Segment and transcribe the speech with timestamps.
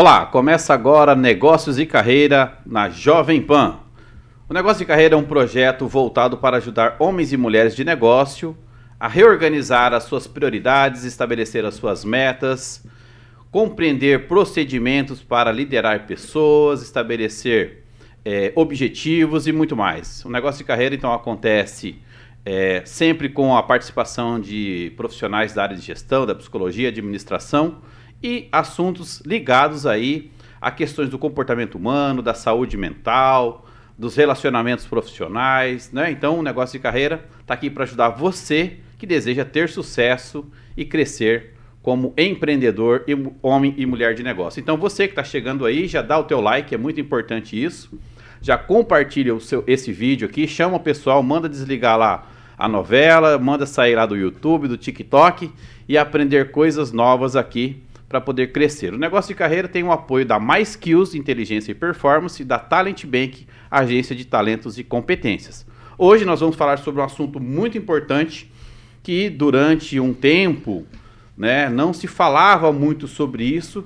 [0.00, 3.80] Olá, começa agora Negócios e Carreira na Jovem Pan.
[4.48, 8.56] O Negócio e Carreira é um projeto voltado para ajudar homens e mulheres de negócio
[9.00, 12.86] a reorganizar as suas prioridades, estabelecer as suas metas,
[13.50, 17.82] compreender procedimentos para liderar pessoas, estabelecer
[18.24, 20.24] é, objetivos e muito mais.
[20.24, 21.98] O Negócio de Carreira então acontece
[22.44, 27.78] é, sempre com a participação de profissionais da área de gestão, da psicologia, administração
[28.22, 35.92] e assuntos ligados aí a questões do comportamento humano, da saúde mental, dos relacionamentos profissionais,
[35.92, 36.10] né?
[36.10, 40.46] Então, o negócio de carreira está aqui para ajudar você que deseja ter sucesso
[40.76, 44.60] e crescer como empreendedor, e homem e mulher de negócio.
[44.60, 47.98] Então, você que está chegando aí, já dá o teu like, é muito importante isso.
[48.42, 52.26] Já compartilha o seu, esse vídeo aqui, chama o pessoal, manda desligar lá
[52.58, 55.50] a novela, manda sair lá do YouTube, do TikTok
[55.88, 58.94] e aprender coisas novas aqui para poder crescer.
[58.94, 62.58] O negócio de carreira tem o apoio da Mais Skills, Inteligência e Performance, e da
[62.58, 65.66] Talent Bank, agência de talentos e competências.
[65.98, 68.50] Hoje nós vamos falar sobre um assunto muito importante
[69.02, 70.86] que durante um tempo
[71.36, 73.84] né, não se falava muito sobre isso,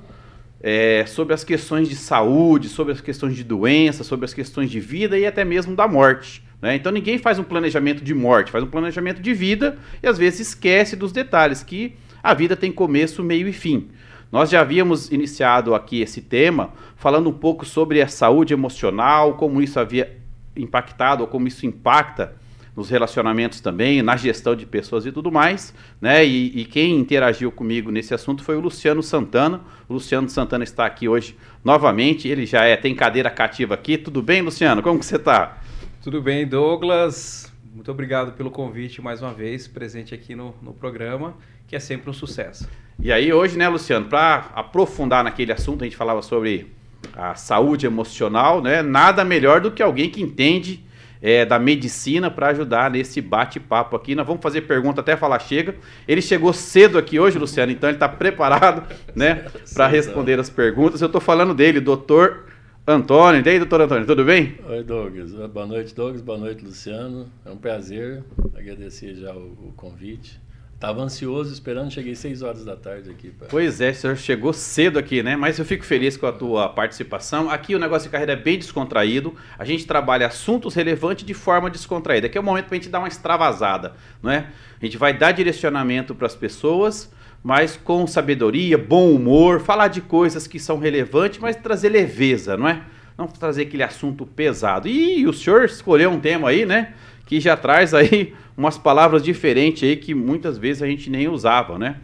[0.61, 4.79] é, sobre as questões de saúde, sobre as questões de doença, sobre as questões de
[4.79, 6.41] vida e até mesmo da morte.
[6.61, 6.75] Né?
[6.75, 10.47] Então ninguém faz um planejamento de morte, faz um planejamento de vida e às vezes
[10.47, 13.89] esquece dos detalhes, que a vida tem começo, meio e fim.
[14.33, 19.61] Nós já havíamos iniciado aqui esse tema falando um pouco sobre a saúde emocional, como
[19.61, 20.17] isso havia
[20.57, 22.33] impactado ou como isso impacta
[22.75, 26.25] nos relacionamentos também, na gestão de pessoas e tudo mais, né?
[26.25, 29.61] E, e, quem interagiu comigo nesse assunto foi o Luciano Santana.
[29.87, 32.27] O Luciano Santana está aqui hoje novamente.
[32.27, 33.99] Ele já é tem cadeira cativa aqui.
[33.99, 34.81] Tudo bem, Luciano?
[34.81, 35.61] Como que você está?
[36.01, 37.53] Tudo bem, Douglas.
[37.71, 41.37] Muito obrigado pelo convite mais uma vez, presente aqui no, no programa,
[41.67, 42.67] que é sempre um sucesso.
[42.99, 46.71] E aí hoje, né, Luciano, para aprofundar naquele assunto, a gente falava sobre
[47.15, 48.81] a saúde emocional, né?
[48.81, 50.83] Nada melhor do que alguém que entende
[51.21, 54.13] é, da medicina para ajudar nesse bate-papo aqui.
[54.13, 55.75] Nós vamos fazer pergunta até falar chega.
[56.05, 58.83] Ele chegou cedo aqui hoje, Luciano, então ele está preparado,
[59.15, 61.01] né, para responder as perguntas.
[61.01, 62.45] Eu estou falando dele, doutor
[62.85, 63.41] Antônio.
[63.45, 64.55] E aí, doutor Antônio, tudo bem?
[64.67, 65.31] Oi, Douglas.
[65.31, 66.21] Boa noite, Douglas.
[66.21, 67.29] Boa noite, Luciano.
[67.45, 68.21] É um prazer.
[68.53, 70.42] Agradecer já o, o convite.
[70.83, 73.31] Estava ansioso esperando, cheguei 6 horas da tarde aqui.
[73.49, 75.33] Pois é, o senhor chegou cedo aqui, né?
[75.33, 77.49] Mas eu fico feliz com a tua participação.
[77.49, 79.33] Aqui o negócio de carreira é bem descontraído.
[79.57, 82.27] A gente trabalha assuntos relevantes de forma descontraída.
[82.27, 84.49] Aqui é o momento para a gente dar uma extravasada, não é?
[84.81, 87.09] A gente vai dar direcionamento para as pessoas,
[87.41, 92.67] mas com sabedoria, bom humor, falar de coisas que são relevantes, mas trazer leveza, não
[92.67, 92.83] é?
[93.17, 94.89] Não trazer aquele assunto pesado.
[94.89, 96.93] E o senhor escolheu um tema aí, né?
[97.25, 101.77] Que já traz aí umas palavras diferentes aí que muitas vezes a gente nem usava,
[101.77, 101.97] né?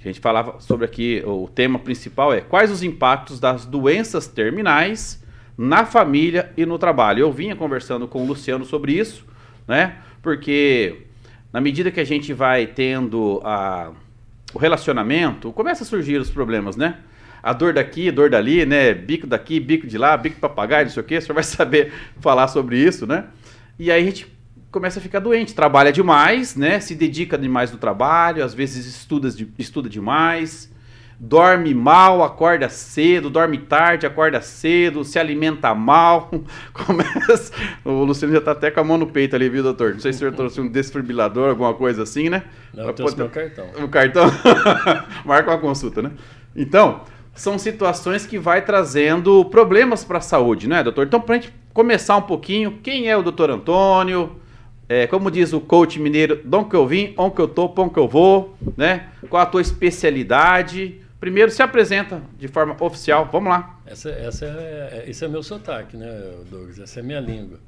[0.00, 5.22] A gente falava sobre aqui, o tema principal é quais os impactos das doenças terminais
[5.58, 7.20] na família e no trabalho.
[7.20, 9.26] Eu vinha conversando com o Luciano sobre isso,
[9.68, 9.96] né?
[10.22, 11.02] Porque
[11.52, 13.92] na medida que a gente vai tendo a,
[14.54, 16.98] o relacionamento, começa a surgir os problemas, né?
[17.42, 18.94] A dor daqui, dor dali, né?
[18.94, 21.20] Bico daqui, bico de lá, bico papagaio, não sei o quê.
[21.20, 23.26] Senhor vai saber falar sobre isso, né?
[23.78, 24.26] E aí a gente
[24.70, 26.80] começa a ficar doente, trabalha demais, né?
[26.80, 30.72] Se dedica demais no trabalho, às vezes estuda, estuda demais,
[31.18, 36.30] dorme mal, acorda cedo, dorme tarde, acorda cedo, se alimenta mal.
[36.72, 37.52] Começa.
[37.84, 39.92] O Luciano já tá até com a mão no peito ali, viu, doutor?
[39.92, 42.44] Não sei se o senhor trouxe um desfibrilador, alguma coisa assim, né?
[42.72, 43.24] Não, eu trouxe poder...
[43.24, 43.84] meu cartão.
[43.84, 44.30] O cartão?
[45.26, 46.12] Marca uma consulta, né?
[46.54, 47.02] Então,
[47.34, 51.06] são situações que vai trazendo problemas para a saúde, né, doutor?
[51.06, 54.39] Então, para a gente começar um pouquinho, quem é o doutor Antônio?
[54.90, 57.94] É, como diz o coach mineiro, onde que eu vim, onde que eu tô, onde
[57.94, 59.08] que eu vou, né?
[59.28, 61.00] Qual a tua especialidade?
[61.20, 63.78] Primeiro se apresenta de forma oficial, vamos lá.
[63.86, 66.08] Essa, essa é, esse é meu sotaque, né,
[66.50, 66.80] Douglas?
[66.80, 67.60] Essa é minha língua.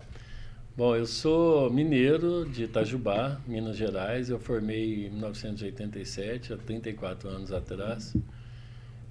[0.76, 4.28] Bom, eu sou mineiro de Itajubá, Minas Gerais.
[4.28, 8.16] Eu formei em 1987, há 34 anos atrás.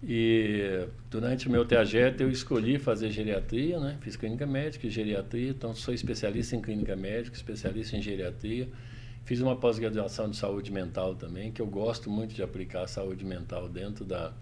[0.04, 3.98] E durante o meu trajeto eu escolhi fazer geriatria, né?
[4.02, 8.68] Fiz clínica médica e geriatria, então sou especialista em clínica médica, especialista em geriatria.
[9.24, 13.24] Fiz uma pós-graduação de saúde mental também, que eu gosto muito de aplicar a saúde
[13.24, 14.34] mental dentro da,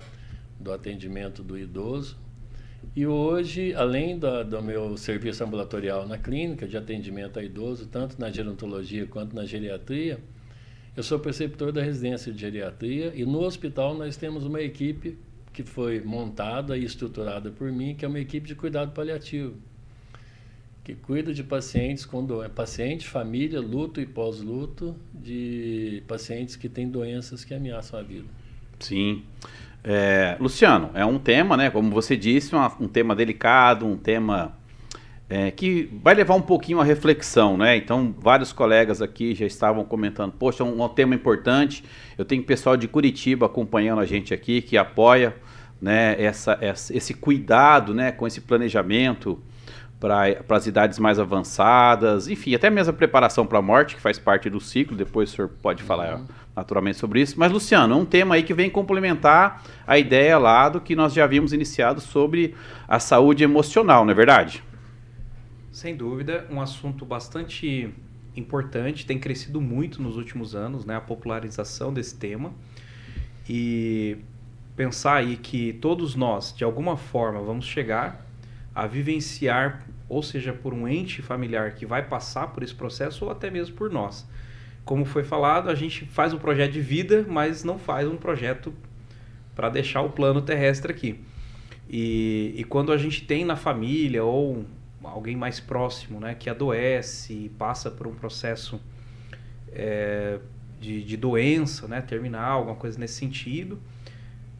[0.58, 2.18] do atendimento do idoso.
[2.96, 8.18] E hoje, além da, do meu serviço ambulatorial na clínica de atendimento a idoso, tanto
[8.18, 10.20] na gerontologia quanto na geriatria,
[10.96, 15.18] eu sou preceptor da residência de geriatria e no hospital nós temos uma equipe
[15.54, 19.56] que foi montada e estruturada por mim, que é uma equipe de cuidado paliativo,
[20.84, 26.90] que cuida de pacientes com doença, paciente, família, luto e pós-luto, de pacientes que têm
[26.90, 28.28] doenças que ameaçam a vida.
[28.80, 29.24] Sim.
[29.84, 31.69] É, Luciano, é um tema, né?
[31.69, 34.57] Como você disse, uma, um tema delicado, um tema
[35.30, 37.78] é, que vai levar um pouquinho a reflexão, né?
[37.78, 41.84] Então, vários colegas aqui já estavam comentando, poxa, um, um tema importante.
[42.18, 45.36] Eu tenho pessoal de Curitiba acompanhando a gente aqui que apoia,
[45.80, 46.20] né?
[46.20, 48.12] Essa, essa esse cuidado, né?
[48.12, 49.40] Com esse planejamento
[50.00, 54.18] para as idades mais avançadas, enfim, até mesmo a preparação para a morte, que faz
[54.18, 54.96] parte do ciclo.
[54.96, 56.26] Depois o senhor pode falar uhum.
[56.56, 57.36] naturalmente sobre isso.
[57.38, 61.14] Mas, Luciano, é um tema aí que vem complementar a ideia lá do que nós
[61.14, 62.56] já havíamos iniciado sobre
[62.88, 64.64] a saúde emocional, não é verdade?
[65.71, 67.94] Sem dúvida, um assunto bastante
[68.36, 72.51] importante, tem crescido muito nos últimos anos, né, a popularização desse tema.
[73.48, 74.18] E
[74.75, 78.25] pensar aí que todos nós, de alguma forma, vamos chegar
[78.74, 83.31] a vivenciar, ou seja, por um ente familiar que vai passar por esse processo, ou
[83.31, 84.27] até mesmo por nós.
[84.86, 88.74] Como foi falado, a gente faz um projeto de vida, mas não faz um projeto
[89.54, 91.19] para deixar o plano terrestre aqui.
[91.89, 94.66] E, e quando a gente tem na família ou
[95.04, 98.80] alguém mais próximo, né, que adoece passa por um processo
[99.72, 100.40] é,
[100.80, 103.80] de, de, doença, né, terminal, alguma coisa nesse sentido,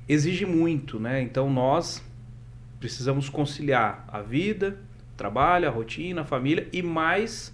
[0.07, 1.21] exige muito, né?
[1.21, 2.03] Então nós
[2.80, 4.77] precisamos conciliar a vida,
[5.13, 7.53] o trabalho, a rotina, a família e mais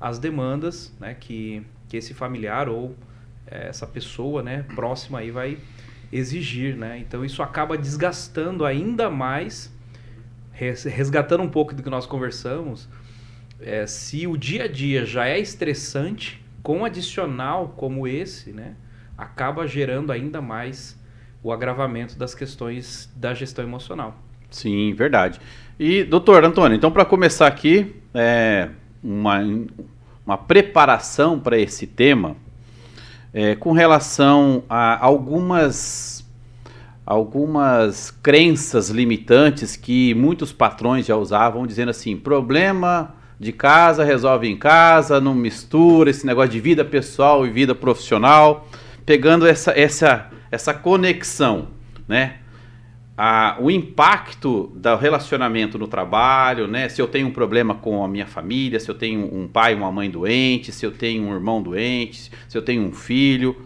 [0.00, 2.94] as demandas, né, que, que esse familiar ou
[3.46, 5.58] é, essa pessoa, né, próxima aí vai
[6.12, 6.98] exigir, né?
[6.98, 9.74] Então isso acaba desgastando ainda mais
[10.56, 12.88] resgatando um pouco do que nós conversamos,
[13.60, 18.74] é, se o dia a dia já é estressante, com um adicional como esse, né,
[19.16, 20.98] acaba gerando ainda mais
[21.42, 24.20] o agravamento das questões da gestão emocional.
[24.50, 25.40] Sim, verdade.
[25.78, 28.70] E, doutor Antônio, então para começar aqui, é,
[29.02, 29.40] uma,
[30.24, 32.36] uma preparação para esse tema,
[33.32, 36.15] é, com relação a algumas
[37.06, 44.56] algumas crenças limitantes que muitos patrões já usavam, dizendo assim: problema de casa resolve em
[44.56, 48.66] casa, não mistura esse negócio de vida pessoal e vida profissional,
[49.04, 51.68] pegando essa, essa, essa conexão,
[52.08, 52.38] né?
[53.18, 56.88] A, o impacto do relacionamento no trabalho, né?
[56.88, 59.90] Se eu tenho um problema com a minha família, se eu tenho um pai, uma
[59.90, 63.56] mãe doente, se eu tenho um irmão doente, se eu tenho um filho,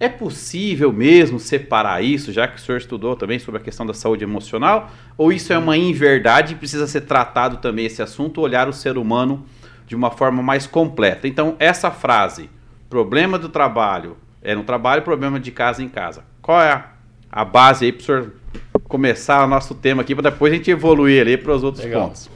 [0.00, 3.92] é possível mesmo separar isso, já que o senhor estudou também sobre a questão da
[3.92, 4.90] saúde emocional?
[5.16, 8.96] Ou isso é uma inverdade e precisa ser tratado também esse assunto, olhar o ser
[8.96, 9.44] humano
[9.86, 11.26] de uma forma mais completa?
[11.26, 12.48] Então, essa frase,
[12.88, 16.22] problema do trabalho é no trabalho, problema de casa em casa.
[16.40, 16.92] Qual é a,
[17.30, 18.32] a base aí para o senhor
[18.84, 22.06] começar o nosso tema aqui, para depois a gente evoluir ali para os outros Legal.
[22.06, 22.30] pontos?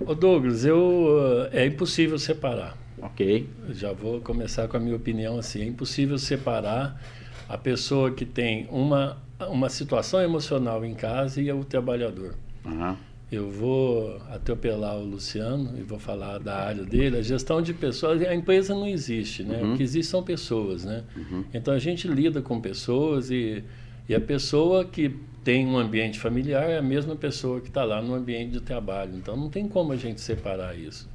[0.00, 1.06] Ô Douglas, eu,
[1.52, 2.76] é impossível separar.
[3.02, 3.48] Ok.
[3.70, 5.62] Já vou começar com a minha opinião assim.
[5.62, 7.00] É impossível separar
[7.48, 9.18] a pessoa que tem uma,
[9.48, 12.34] uma situação emocional em casa e o trabalhador.
[12.64, 12.96] Uhum.
[13.30, 17.18] Eu vou atropelar o Luciano e vou falar da área dele.
[17.18, 19.62] A gestão de pessoas, a empresa não existe, né?
[19.62, 19.74] Uhum.
[19.74, 21.04] O que existe são pessoas, né?
[21.16, 21.44] Uhum.
[21.54, 23.62] Então a gente lida com pessoas e,
[24.08, 25.14] e a pessoa que
[25.44, 29.16] tem um ambiente familiar é a mesma pessoa que está lá no ambiente de trabalho.
[29.16, 31.08] Então não tem como a gente separar isso.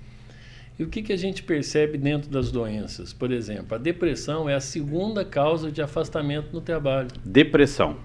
[0.77, 3.13] E o que, que a gente percebe dentro das doenças?
[3.13, 7.07] Por exemplo, a depressão é a segunda causa de afastamento no trabalho.
[7.23, 7.97] Depressão.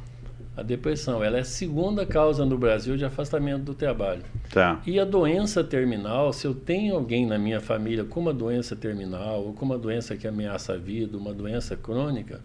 [0.57, 4.23] A depressão, ela é a segunda causa no Brasil de afastamento do trabalho.
[4.51, 4.81] Tá.
[4.87, 9.45] E a doença terminal, se eu tenho alguém na minha família com uma doença terminal,
[9.47, 12.41] ou com uma doença que ameaça a vida, uma doença crônica,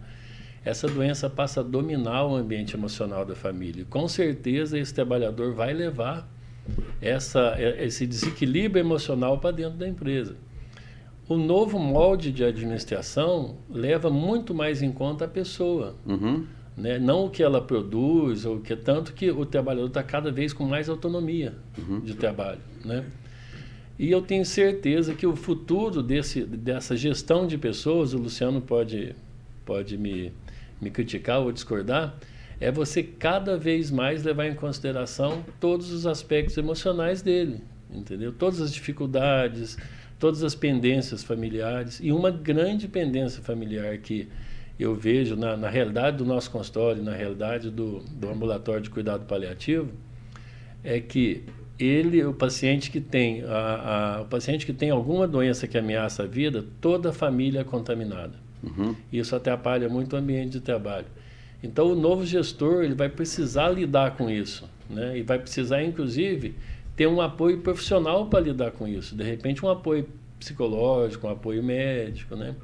[0.64, 3.84] essa doença passa a dominar o ambiente emocional da família.
[3.88, 6.28] Com certeza esse trabalhador vai levar
[7.00, 10.36] essa, é, esse desequilíbrio emocional para dentro da empresa.
[11.28, 15.96] O novo molde de administração leva muito mais em conta a pessoa.
[16.06, 16.46] Uhum.
[16.76, 16.98] Né?
[16.98, 20.64] Não o que ela produz, ou que tanto que o trabalhador está cada vez com
[20.64, 22.00] mais autonomia uhum.
[22.00, 22.60] de trabalho.
[22.84, 23.04] Né?
[23.98, 29.14] E eu tenho certeza que o futuro desse, dessa gestão de pessoas, o Luciano pode,
[29.64, 30.32] pode me,
[30.80, 32.14] me criticar ou discordar,
[32.60, 37.60] é você cada vez mais levar em consideração todos os aspectos emocionais dele,
[37.90, 38.32] entendeu?
[38.32, 39.76] Todas as dificuldades,
[40.18, 44.28] todas as pendências familiares e uma grande pendência familiar que
[44.78, 49.24] eu vejo na, na realidade do nosso consultório, na realidade do, do ambulatório de cuidado
[49.24, 49.90] paliativo,
[50.84, 51.44] é que
[51.78, 56.22] ele, o paciente que tem a, a, o paciente que tem alguma doença que ameaça
[56.22, 58.34] a vida, toda a família é contaminada.
[58.62, 58.94] Uhum.
[59.12, 61.06] Isso atrapalha muito o ambiente de trabalho.
[61.62, 65.18] Então, o novo gestor ele vai precisar lidar com isso, né?
[65.18, 66.54] E vai precisar, inclusive,
[66.94, 69.14] ter um apoio profissional para lidar com isso.
[69.16, 70.06] De repente, um apoio
[70.38, 72.54] psicológico, um apoio médico, né?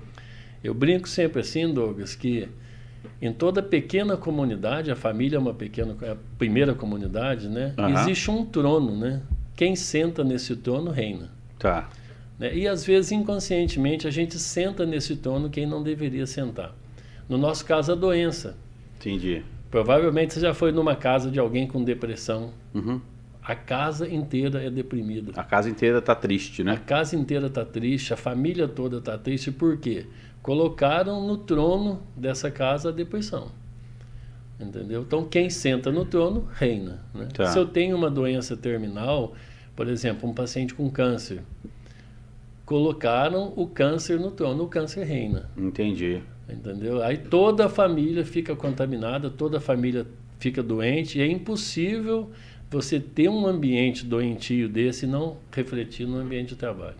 [0.62, 2.48] Eu brinco sempre assim, Douglas, que
[3.20, 7.74] Em toda pequena comunidade, a família é uma pequena, é a primeira comunidade, né?
[7.76, 8.00] Aham.
[8.00, 9.22] Existe um trono, né?
[9.56, 11.30] Quem senta nesse trono reina.
[11.58, 11.88] Tá.
[12.38, 12.54] né?
[12.54, 16.74] E às vezes inconscientemente a gente senta nesse trono quem não deveria sentar.
[17.28, 18.56] No nosso caso, a doença.
[19.02, 19.42] Entendi.
[19.70, 22.52] Provavelmente você já foi numa casa de alguém com depressão.
[22.72, 23.00] Uhum.
[23.42, 25.32] A casa inteira é deprimida.
[25.34, 26.80] A casa inteira tá triste, A né?
[26.86, 30.06] casa inteira está triste, a família toda está triste, por quê?
[30.40, 33.50] Colocaram no trono dessa casa a depressão.
[34.60, 35.02] Entendeu?
[35.02, 37.00] Então, quem senta no trono reina.
[37.12, 37.26] né?
[37.34, 37.46] Tá.
[37.46, 39.34] Se eu tenho uma doença terminal,
[39.74, 41.42] por exemplo, um paciente com câncer,
[42.64, 45.50] colocaram o câncer no trono, o câncer reina.
[45.56, 46.22] Entendi.
[46.48, 47.02] Entendeu?
[47.02, 50.06] Aí toda a família fica contaminada, toda a família
[50.38, 52.30] fica doente, e é impossível
[52.70, 56.96] você ter um ambiente doentio desse e não refletir no ambiente de trabalho.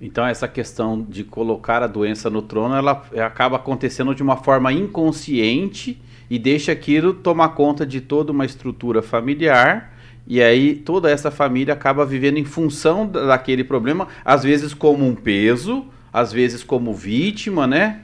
[0.00, 4.72] Então essa questão de colocar a doença no trono, ela acaba acontecendo de uma forma
[4.72, 6.00] inconsciente
[6.30, 9.92] e deixa aquilo tomar conta de toda uma estrutura familiar.
[10.26, 15.04] E aí toda essa família acaba vivendo em função da- daquele problema, às vezes como
[15.06, 18.01] um peso, às vezes como vítima, né?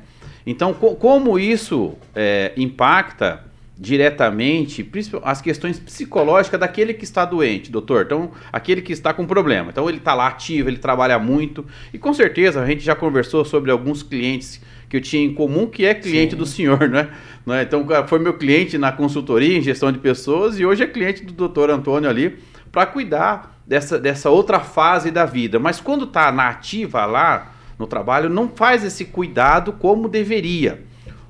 [0.51, 3.45] Então co- como isso é, impacta
[3.81, 4.89] diretamente
[5.23, 8.07] as questões psicológicas daquele que está doente, doutor.
[8.07, 9.71] Então, aquele que está com problema.
[9.71, 11.65] Então, ele está lá ativo, ele trabalha muito.
[11.95, 15.67] E com certeza, a gente já conversou sobre alguns clientes que eu tinha em comum,
[15.67, 16.39] que é cliente Sim.
[16.39, 17.09] do senhor, né?
[17.47, 17.63] Não é?
[17.63, 21.33] Então, foi meu cliente na consultoria em gestão de pessoas e hoje é cliente do
[21.33, 22.37] doutor Antônio ali
[22.73, 25.61] para cuidar dessa, dessa outra fase da vida.
[25.61, 30.85] Mas quando está na ativa lá no trabalho, não faz esse cuidado como deveria.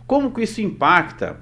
[0.07, 1.41] Como que isso impacta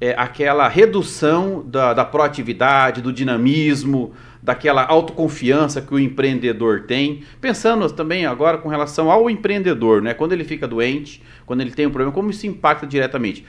[0.00, 7.24] é, aquela redução da, da proatividade, do dinamismo, daquela autoconfiança que o empreendedor tem.
[7.40, 10.14] Pensando também agora com relação ao empreendedor, né?
[10.14, 13.44] Quando ele fica doente, quando ele tem um problema, como isso impacta diretamente?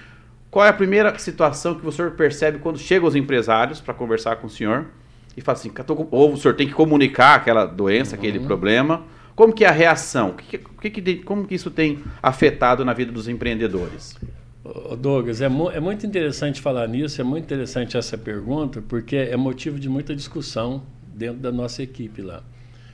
[0.49, 4.37] Qual é a primeira situação que o senhor percebe quando chegam os empresários para conversar
[4.37, 4.85] com o senhor
[5.35, 5.71] e fala assim,
[6.09, 9.03] ou o senhor tem que comunicar aquela doença, aquele problema?
[9.37, 10.33] Como que é a reação?
[10.81, 14.15] Que, que- como que isso tem afetado na vida dos empreendedores?
[14.99, 19.37] Douglas, é, mu- é muito interessante falar nisso, é muito interessante essa pergunta, porque é
[19.37, 20.81] motivo de muita discussão
[21.13, 22.41] dentro da nossa equipe lá.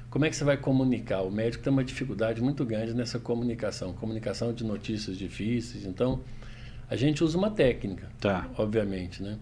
[0.10, 1.22] Como é que você vai comunicar?
[1.22, 5.86] O médico tem uma dificuldade muito grande nessa comunicação, comunicação de notícias difíceis.
[5.86, 6.20] Então,
[6.90, 8.48] a gente usa uma técnica, Tá.
[8.58, 9.38] obviamente, né?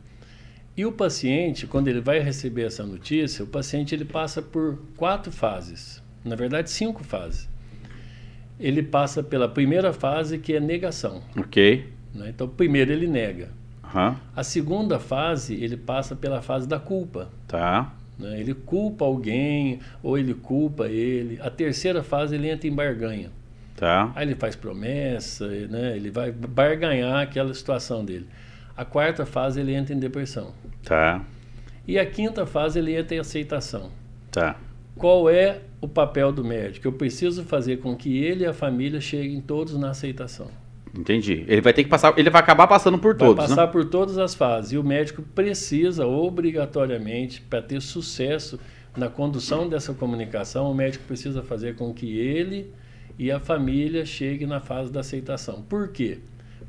[0.77, 5.31] E o paciente, quando ele vai receber essa notícia, o paciente ele passa por quatro
[5.31, 7.49] fases, na verdade cinco fases.
[8.59, 11.23] Ele passa pela primeira fase que é negação.
[11.35, 11.89] Ok.
[12.13, 12.29] né?
[12.29, 13.49] Então, primeiro ele nega.
[13.83, 14.15] Aham.
[14.35, 17.29] A segunda fase, ele passa pela fase da culpa.
[17.47, 17.91] Tá.
[18.19, 18.39] né?
[18.39, 21.39] Ele culpa alguém ou ele culpa ele.
[21.41, 23.31] A terceira fase, ele entra em barganha.
[23.75, 24.11] Tá.
[24.15, 25.95] Aí ele faz promessa, né?
[25.95, 28.27] ele vai barganhar aquela situação dele.
[28.77, 30.53] A quarta fase, ele entra em depressão.
[30.83, 31.21] Tá.
[31.87, 33.89] E a quinta fase, ele entra em aceitação.
[34.29, 34.55] Tá.
[34.95, 36.87] Qual é o papel do médico?
[36.87, 40.47] Eu preciso fazer com que ele e a família cheguem todos na aceitação.
[40.97, 41.45] Entendi.
[41.47, 43.71] Ele vai ter que passar, ele vai acabar passando por Vai todos, passar né?
[43.71, 44.73] por todas as fases.
[44.73, 48.59] E o médico precisa, obrigatoriamente, para ter sucesso
[48.95, 52.73] na condução dessa comunicação, o médico precisa fazer com que ele
[53.17, 55.61] e a família cheguem na fase da aceitação.
[55.61, 56.19] Por quê?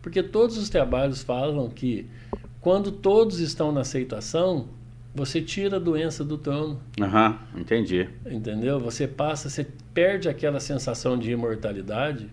[0.00, 2.06] Porque todos os trabalhos falam que
[2.60, 4.68] quando todos estão na aceitação,
[5.14, 8.08] você tira a doença do trono, Aham, entendi.
[8.30, 8.80] entendeu?
[8.80, 12.28] Você passa, você perde aquela sensação de imortalidade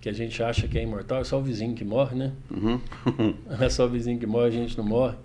[0.00, 2.32] que a gente acha que é imortal, é só o vizinho que morre, né?
[2.50, 2.80] Uhum.
[3.60, 5.16] É só o vizinho que morre, a gente não morre.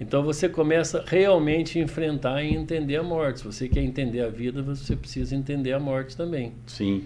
[0.00, 3.38] Então você começa realmente a enfrentar e entender a morte.
[3.40, 6.52] Se você quer entender a vida, você precisa entender a morte também.
[6.66, 7.04] Sim.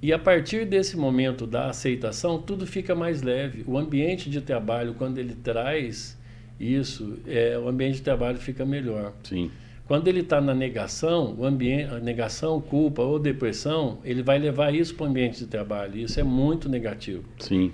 [0.00, 3.64] E a partir desse momento da aceitação, tudo fica mais leve.
[3.66, 6.16] O ambiente de trabalho, quando ele traz
[6.58, 9.12] isso, é, o ambiente de trabalho fica melhor.
[9.22, 9.50] Sim.
[9.86, 14.74] Quando ele está na negação, o ambiente, a negação, culpa ou depressão, ele vai levar
[14.74, 15.98] isso para o ambiente de trabalho.
[15.98, 17.22] Isso é muito negativo.
[17.38, 17.70] Sim.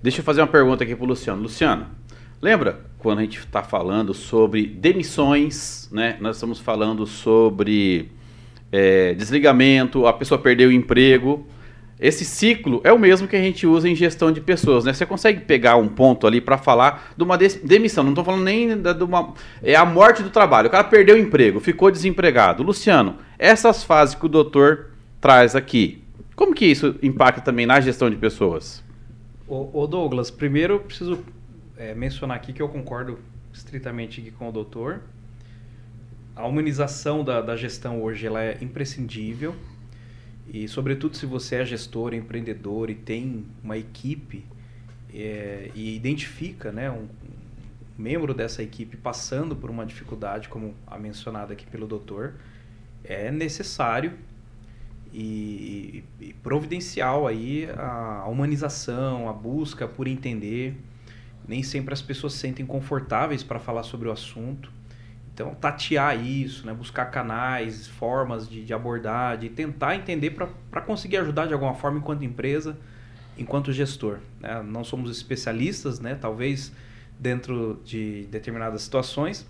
[0.00, 1.42] Deixa eu fazer uma pergunta aqui pro Luciano.
[1.42, 1.86] Luciano,
[2.40, 6.16] lembra quando a gente está falando sobre demissões, né?
[6.20, 8.12] Nós estamos falando sobre
[8.70, 11.44] é, desligamento, a pessoa perdeu o emprego.
[11.98, 14.92] Esse ciclo é o mesmo que a gente usa em gestão de pessoas, né?
[14.92, 18.02] Você consegue pegar um ponto ali para falar de uma demissão?
[18.02, 19.32] Não estou falando nem da, de uma.
[19.62, 20.68] É a morte do trabalho.
[20.68, 22.62] O cara perdeu o emprego, ficou desempregado.
[22.62, 26.02] Luciano, essas fases que o doutor traz aqui,
[26.34, 28.82] como que isso impacta também na gestão de pessoas?
[29.46, 31.18] Ô, Douglas, primeiro eu preciso
[31.76, 33.18] é, mencionar aqui que eu concordo
[33.52, 35.02] estritamente com o doutor.
[36.34, 39.54] A humanização da, da gestão hoje ela é imprescindível.
[40.46, 44.44] E, sobretudo, se você é gestor, empreendedor e tem uma equipe,
[45.12, 47.08] é, e identifica né, um, um,
[47.96, 52.34] membro dessa equipe passando por uma dificuldade, como a mencionada aqui pelo doutor,
[53.04, 54.12] é necessário
[55.12, 60.76] e, e, providencial aí a, a humanização, a busca por entender.
[61.46, 64.72] Nem sempre as pessoas se sentem confortáveis para falar sobre o assunto.
[65.34, 66.72] Então, tatear isso, né?
[66.72, 71.98] buscar canais, formas de, de abordar, de tentar entender para conseguir ajudar de alguma forma
[71.98, 72.78] enquanto empresa,
[73.36, 74.18] enquanto gestor.
[74.38, 74.62] Né?
[74.62, 76.14] Não somos especialistas, né?
[76.14, 76.72] talvez
[77.18, 79.44] dentro de determinadas situações,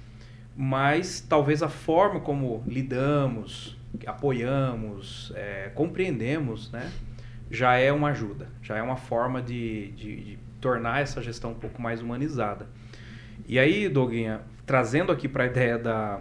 [0.57, 3.77] mas talvez a forma como lidamos,
[4.07, 6.91] apoiamos, é, compreendemos, né?
[7.51, 11.57] já é uma ajuda, já é uma forma de, de, de tornar essa gestão um
[11.57, 12.67] pouco mais humanizada.
[13.47, 16.19] E aí, Doguinha, trazendo aqui para a ideia da,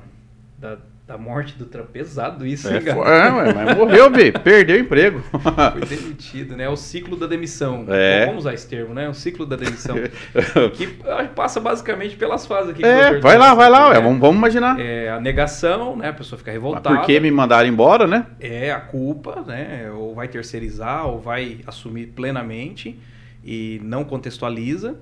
[0.58, 4.80] da, da, morte do Trump, pesado isso, é, hein, é, mas morreu, Bi, perdeu o
[4.80, 5.22] emprego.
[5.72, 6.66] Foi demitido, né?
[6.66, 7.86] É o ciclo da demissão.
[7.88, 8.16] É.
[8.16, 9.08] Então, vamos usar esse termo, né?
[9.08, 9.96] O ciclo da demissão.
[10.74, 10.88] que
[11.36, 12.84] passa basicamente pelas fases aqui.
[12.84, 14.00] É, vai lá, vai lá, né?
[14.00, 14.80] vamos, vamos imaginar.
[14.80, 16.10] É, a negação, né?
[16.10, 16.90] A pessoa fica revoltada.
[16.90, 18.26] Mas por que me mandaram embora, né?
[18.40, 19.90] É, a culpa, né?
[19.94, 23.00] Ou vai terceirizar, ou vai assumir plenamente
[23.44, 24.96] e não contextualiza.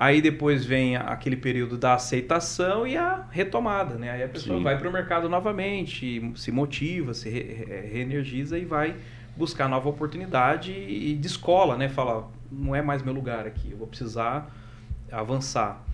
[0.00, 4.12] Aí depois vem aquele período da aceitação e a retomada, né?
[4.12, 4.62] Aí a pessoa Sim.
[4.62, 7.42] vai para o mercado novamente, se motiva, se re
[7.90, 8.94] reenergiza e vai
[9.36, 11.88] buscar nova oportunidade e descola, né?
[11.88, 14.54] Fala, não é mais meu lugar aqui, eu vou precisar
[15.10, 15.84] avançar.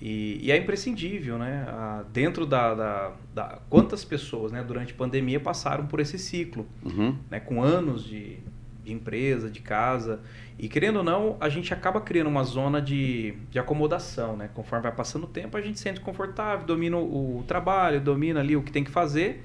[0.00, 1.66] E, e é imprescindível, né?
[1.68, 6.66] Ah, dentro da, da, da, Quantas pessoas, né, durante a pandemia, passaram por esse ciclo,
[6.82, 7.18] uhum.
[7.30, 7.38] né?
[7.38, 8.38] Com anos de,
[8.84, 10.20] de empresa, de casa.
[10.58, 14.50] E querendo ou não, a gente acaba criando uma zona de, de acomodação, né?
[14.54, 18.56] Conforme vai passando o tempo, a gente se sente confortável, domina o, trabalho, domina ali
[18.56, 19.44] o que tem que fazer.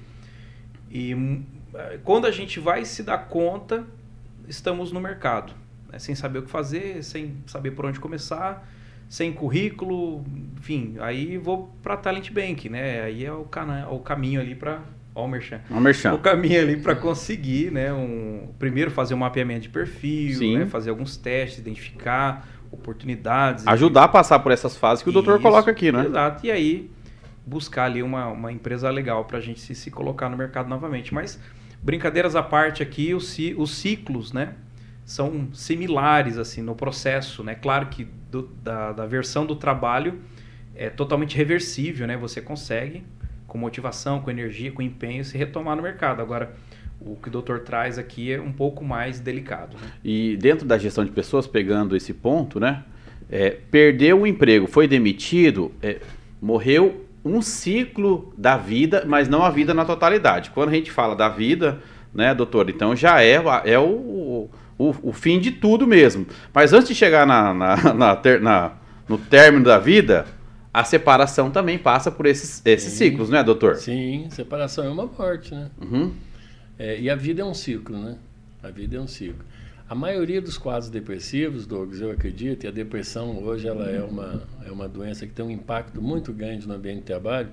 [0.90, 1.44] E hum,
[2.04, 3.86] quando a gente vai se dar conta,
[4.48, 5.54] estamos no mercado,
[5.92, 6.00] né?
[6.00, 8.68] sem saber o que fazer, sem saber por onde começar,
[9.10, 10.24] sem currículo,
[10.58, 13.04] enfim, aí vou para Talent Bank, né?
[13.04, 14.82] Aí é o, cana o caminho ali para
[15.26, 15.62] o merchan.
[15.70, 16.14] O, merchan.
[16.14, 17.92] o caminho ali para conseguir, né?
[17.94, 23.66] Um, primeiro fazer um mapeamento de perfil, né, fazer alguns testes, identificar oportunidades.
[23.68, 26.06] Ajudar a passar por essas fases que o doutor coloca aqui, né?
[26.06, 26.46] Exato.
[26.46, 26.92] E aí
[27.46, 31.14] buscar ali uma, uma empresa legal para a gente se, se colocar no mercado novamente.
[31.14, 31.40] Mas
[31.82, 34.56] brincadeiras à parte aqui, os, os ciclos, né?
[35.06, 37.56] São similares assim no processo, né?
[37.56, 40.20] Claro que do, da, da versão do trabalho
[40.76, 42.18] é totalmente reversível, né?
[42.18, 43.06] Você consegue
[43.48, 46.22] com motivação, com energia, com empenho, se retomar no mercado.
[46.22, 46.54] Agora,
[47.00, 49.78] o que o doutor traz aqui é um pouco mais delicado.
[49.78, 49.88] Né?
[50.04, 52.84] E dentro da gestão de pessoas, pegando esse ponto, né?
[53.30, 56.00] É, perdeu o emprego, foi demitido, é,
[56.42, 60.50] morreu um ciclo da vida, mas não a vida na totalidade.
[60.52, 61.80] Quando a gente fala da vida,
[62.14, 63.34] né, doutor, então já é,
[63.66, 66.26] é o, o, o fim de tudo mesmo.
[66.54, 68.72] Mas antes de chegar na, na, na, ter, na
[69.08, 70.26] no término da vida,
[70.74, 73.78] a separação também passa por esses, esses ciclos, não é, doutor?
[73.78, 75.70] Sim, separação é uma morte, né?
[75.82, 76.14] Uhum.
[76.78, 78.18] É, e a vida é um ciclo, né?
[78.62, 79.44] A vida é um ciclo.
[79.90, 84.44] A maioria dos quadros depressivos, Douglas, eu acredito, e a depressão hoje ela é uma,
[84.66, 87.50] é uma doença que tem um impacto muito grande no ambiente de trabalho,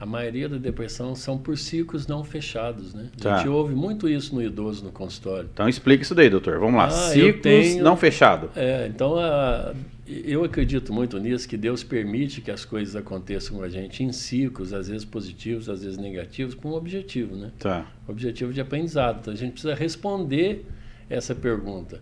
[0.00, 3.10] a maioria da depressão são por ciclos não fechados, né?
[3.24, 3.50] A gente tá.
[3.50, 5.50] ouve muito isso no idoso no consultório.
[5.52, 6.58] Então explica isso daí, doutor.
[6.60, 6.86] Vamos lá.
[6.86, 8.50] Ah, ciclos tenho, não fechados.
[8.56, 9.74] É, então a,
[10.08, 14.10] eu acredito muito nisso, que Deus permite que as coisas aconteçam com a gente em
[14.10, 17.52] ciclos, às vezes positivos, às vezes negativos, com um objetivo, né?
[17.58, 17.92] Tá.
[18.06, 19.18] Objetivo de aprendizado.
[19.20, 20.64] Então a gente precisa responder
[21.10, 22.00] essa pergunta.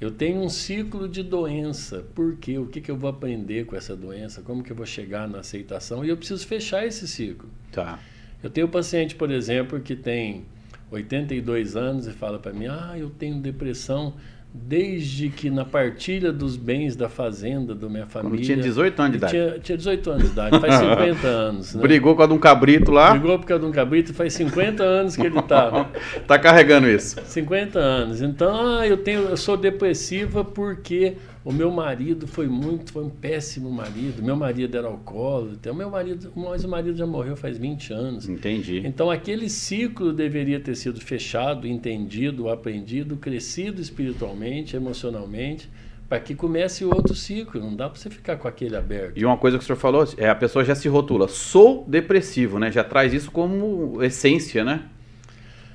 [0.00, 2.06] Eu tenho um ciclo de doença.
[2.14, 2.56] Por quê?
[2.58, 4.40] O que, que eu vou aprender com essa doença?
[4.42, 6.04] Como que eu vou chegar na aceitação?
[6.04, 7.50] E eu preciso fechar esse ciclo.
[7.72, 7.98] Tá.
[8.40, 10.44] Eu tenho um paciente, por exemplo, que tem
[10.92, 14.14] 82 anos e fala para mim: Ah, eu tenho depressão
[14.52, 18.38] desde que na partilha dos bens da fazenda da minha família.
[18.38, 19.32] Quando tinha 18 anos de idade.
[19.32, 21.74] Tinha, tinha 18 anos de idade, faz 50 anos.
[21.74, 21.82] Né?
[21.82, 23.10] Brigou com a de um cabrito lá.
[23.10, 25.90] Brigou por causa de um cabrito, faz 50 anos que ele está.
[26.26, 27.20] tá carregando isso.
[27.24, 28.22] 50 anos.
[28.22, 33.08] Então, ah, eu tenho, eu sou depressiva porque o meu marido foi muito, foi um
[33.08, 34.22] péssimo marido.
[34.22, 35.72] Meu marido era alcoólatra.
[35.72, 38.28] O meu marido, mas o marido já morreu faz 20 anos.
[38.28, 38.82] Entendi.
[38.84, 45.70] Então aquele ciclo deveria ter sido fechado, entendido, aprendido, crescido espiritualmente, emocionalmente,
[46.08, 47.60] para que comece outro ciclo.
[47.60, 49.16] Não dá para você ficar com aquele aberto.
[49.16, 52.58] E uma coisa que o senhor falou, é a pessoa já se rotula, sou depressivo,
[52.58, 52.72] né?
[52.72, 54.82] Já traz isso como essência, né?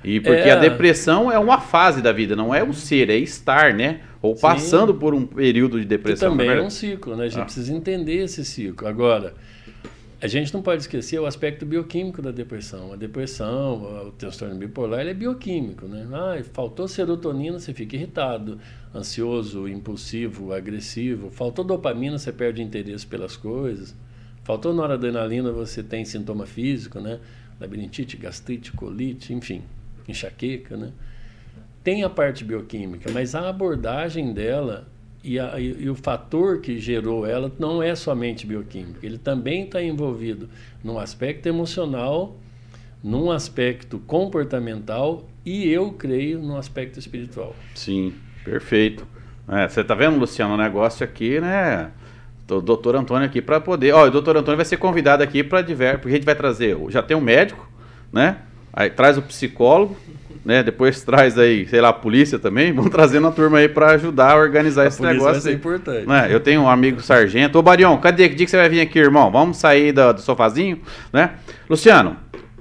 [0.03, 0.51] E porque é...
[0.51, 4.01] a depressão é uma fase da vida, não é o ser, é estar, né?
[4.23, 4.41] Ou Sim.
[4.41, 6.31] passando por um período de depressão.
[6.31, 7.25] Que também é um ciclo, né?
[7.25, 7.43] A gente ah.
[7.43, 8.87] precisa entender esse ciclo.
[8.87, 9.33] Agora,
[10.21, 12.93] a gente não pode esquecer o aspecto bioquímico da depressão.
[12.93, 16.07] A depressão, o transtorno bipolar, ele é bioquímico, né?
[16.13, 18.57] Ah, faltou serotonina, você fica irritado,
[18.95, 21.29] ansioso, impulsivo, agressivo.
[21.29, 23.93] Faltou dopamina, você perde interesse pelas coisas.
[24.45, 27.19] Faltou noradrenalina, você tem sintoma físico, né?
[27.59, 29.63] Labirintite, gastrite, colite, enfim,
[30.07, 30.93] enxaqueca, né?
[31.83, 34.87] Tem a parte bioquímica, mas a abordagem dela
[35.23, 39.81] e, a, e, o fator que gerou ela não é somente bioquímico, ele também está
[39.81, 40.49] envolvido
[40.83, 42.37] num aspecto emocional,
[43.03, 47.55] num aspecto comportamental e eu creio no aspecto espiritual.
[47.75, 48.13] Sim,
[48.45, 49.05] perfeito.
[49.47, 51.91] É, você está vendo, Luciano, o negócio aqui, né?
[52.49, 53.93] O doutor Antônio aqui para poder.
[53.93, 56.01] Ó, o doutor Antônio vai ser convidado aqui para diversos.
[56.01, 56.77] Porque a gente vai trazer.
[56.89, 57.69] Já tem um médico,
[58.11, 58.37] né?
[58.71, 59.97] Aí traz o psicólogo,
[60.45, 60.61] né?
[60.61, 62.73] Depois traz aí, sei lá, a polícia também.
[62.73, 65.31] Vamos trazendo a turma aí para ajudar a organizar a esse negócio.
[65.31, 66.07] Vai ser importante.
[66.07, 66.27] Né?
[66.29, 67.57] Eu tenho um amigo sargento.
[67.57, 68.29] Ô, Barion, cadê?
[68.29, 69.31] Que dia que você vai vir aqui, irmão?
[69.31, 70.79] Vamos sair do, do sofazinho,
[71.11, 71.31] né?
[71.69, 72.17] Luciano,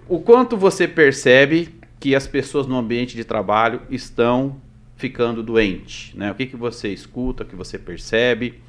[0.09, 1.69] o quanto você percebe
[1.99, 4.57] que as pessoas no ambiente de trabalho estão
[4.97, 6.31] ficando doentes, né?
[6.31, 8.61] O que, que você escuta, o que você percebe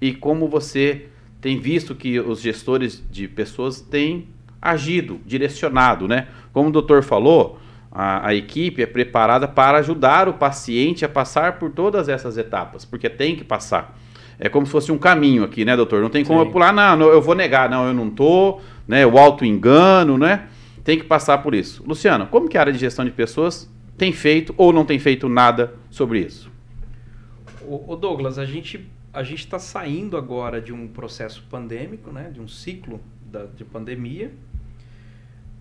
[0.00, 1.06] e como você
[1.40, 4.28] tem visto que os gestores de pessoas têm
[4.60, 6.28] agido, direcionado, né?
[6.52, 7.58] Como o doutor falou,
[7.90, 12.84] a, a, equipe é preparada para ajudar o paciente a passar por todas essas etapas,
[12.84, 13.98] porque tem que passar.
[14.38, 16.00] É como se fosse um caminho aqui, né, doutor?
[16.00, 16.46] Não tem como Sim.
[16.46, 19.04] eu pular, não, eu vou negar, não, eu não tô, né?
[19.04, 20.48] O auto-engano, né?
[20.82, 21.84] Tem que passar por isso.
[21.86, 25.28] Luciano, como que a área de gestão de pessoas tem feito ou não tem feito
[25.28, 26.50] nada sobre isso?
[27.66, 32.30] O, Douglas, a gente a gente está saindo agora de um processo pandêmico, né?
[32.32, 34.32] De um ciclo da, de pandemia.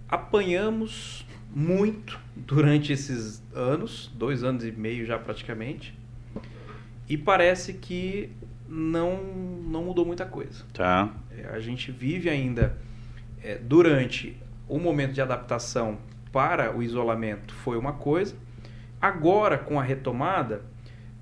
[0.07, 5.97] Apanhamos muito durante esses anos, dois anos e meio já praticamente,
[7.07, 8.29] e parece que
[8.67, 10.63] não, não mudou muita coisa.
[10.73, 11.11] Tá.
[11.35, 12.77] É, a gente vive ainda
[13.43, 15.97] é, durante o momento de adaptação
[16.31, 18.35] para o isolamento foi uma coisa.
[19.01, 20.61] Agora, com a retomada,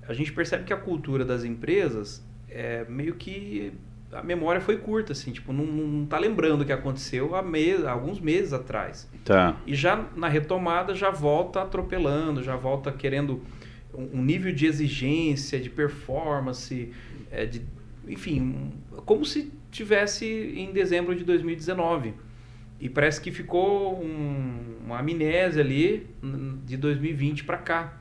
[0.06, 3.72] a gente percebe que a cultura das empresas é meio que
[4.12, 7.72] a memória foi curta, assim, tipo, não, não tá lembrando o que aconteceu há, me
[7.86, 9.08] alguns meses atrás.
[9.24, 9.60] Tá.
[9.66, 13.42] E já na retomada já volta atropelando, já volta querendo
[13.92, 16.90] um, um nível de exigência, de performance,
[17.30, 17.62] é, de,
[18.06, 18.72] enfim,
[19.04, 22.14] como se tivesse em dezembro de 2019.
[22.80, 26.06] E parece que ficou um, uma amnésia ali
[26.64, 27.98] de 2020 para cá.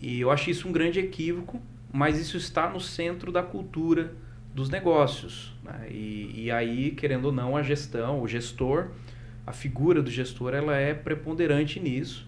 [0.00, 1.60] E eu acho isso um grande equívoco,
[1.92, 4.12] mas isso está no centro da cultura
[4.54, 5.52] dos negócios.
[5.62, 5.88] Né?
[5.90, 8.88] E, e, aí, querendo ou não, a gestão, o gestor,
[9.46, 12.26] a figura do gestor, ela é preponderante nisso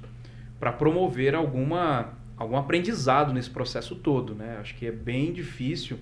[0.58, 4.34] para promover alguma, algum aprendizado nesse processo todo.
[4.34, 4.58] Né?
[4.60, 5.98] Acho que é bem difícil,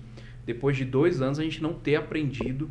[0.47, 2.71] depois de dois anos, a gente não ter aprendido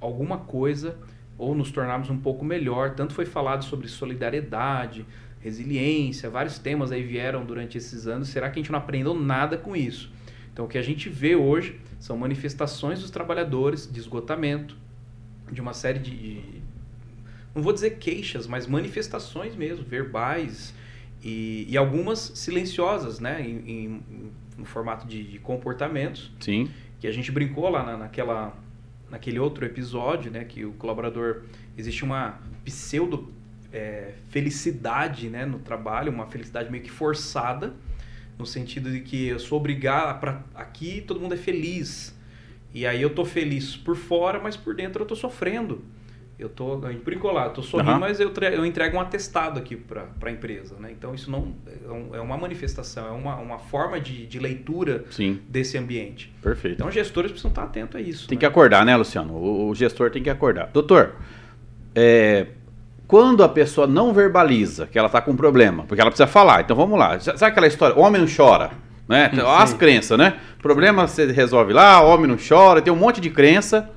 [0.00, 0.96] alguma coisa
[1.38, 2.94] ou nos tornarmos um pouco melhor.
[2.94, 5.04] Tanto foi falado sobre solidariedade,
[5.40, 8.28] resiliência, vários temas aí vieram durante esses anos.
[8.28, 10.10] Será que a gente não aprendeu nada com isso?
[10.56, 14.74] Então, o que a gente vê hoje são manifestações dos trabalhadores de esgotamento,
[15.52, 16.42] de uma série de.
[17.54, 20.72] Não vou dizer queixas, mas manifestações mesmo, verbais
[21.22, 23.46] e, e algumas silenciosas, né?
[23.46, 24.02] Em, em,
[24.56, 26.32] no formato de, de, comportamentos.
[26.40, 26.70] Sim.
[27.00, 28.56] Que a gente brincou lá na, naquela,
[29.10, 30.42] naquele outro episódio, né?
[30.42, 31.42] Que o colaborador.
[31.76, 33.30] Existe uma pseudo
[33.70, 37.74] é, felicidade né, no trabalho, uma felicidade meio que forçada
[38.38, 42.16] no sentido de que eu sou obrigado para aqui todo mundo é feliz.
[42.74, 45.84] E aí eu tô feliz por fora mas por dentro eu tô sofrendo.
[46.38, 47.98] Eu tô eu tô sorrindo uhum.
[47.98, 50.92] mas eu, eu entrego um atestado aqui para a empresa né?
[50.92, 55.40] Então isso não é, é uma manifestação é uma, uma forma de, de leitura Sim.
[55.48, 56.30] desse ambiente.
[56.42, 56.74] Perfeito.
[56.74, 58.40] Então os gestores precisam estar atentos a isso tem né?
[58.40, 59.32] que acordar né Luciano?
[59.32, 60.66] O, o gestor tem que acordar.
[60.66, 61.14] Doutor
[61.94, 62.48] é,
[63.06, 66.62] quando a pessoa não verbaliza que ela está com um problema, porque ela precisa falar.
[66.62, 67.18] Então vamos lá.
[67.20, 67.98] Sabe aquela história?
[67.98, 68.70] Homem não chora.
[69.08, 69.30] Né?
[69.32, 69.40] Sim.
[69.40, 70.34] As crenças, né?
[70.60, 73.88] Problema você resolve lá, homem não chora, tem um monte de crença.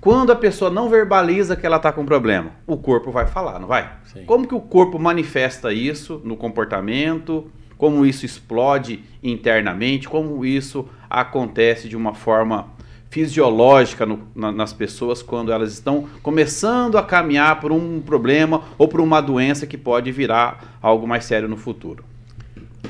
[0.00, 3.58] Quando a pessoa não verbaliza que ela está com um problema, o corpo vai falar,
[3.60, 3.90] não vai?
[4.04, 4.24] Sim.
[4.24, 7.50] Como que o corpo manifesta isso no comportamento?
[7.76, 10.08] Como isso explode internamente?
[10.08, 12.68] Como isso acontece de uma forma
[13.12, 18.88] fisiológica no, na, nas pessoas quando elas estão começando a caminhar por um problema ou
[18.88, 22.06] por uma doença que pode virar algo mais sério no futuro.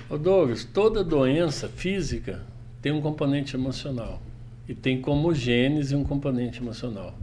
[0.08, 2.40] Ô Douglas, toda doença física
[2.80, 4.22] tem um componente emocional
[4.68, 7.14] e tem como gênese um componente emocional.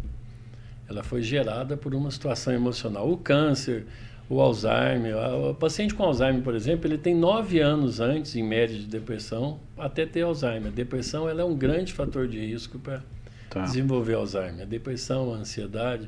[0.90, 3.10] Ela foi gerada por uma situação emocional.
[3.10, 3.86] O câncer,
[4.30, 5.16] o Alzheimer.
[5.50, 9.60] O paciente com Alzheimer, por exemplo, ele tem nove anos antes, em média, de depressão,
[9.78, 10.68] até ter Alzheimer.
[10.68, 13.02] A depressão ela é um grande fator de risco para
[13.50, 13.64] tá.
[13.64, 14.62] desenvolver Alzheimer.
[14.62, 16.08] A depressão, a ansiedade.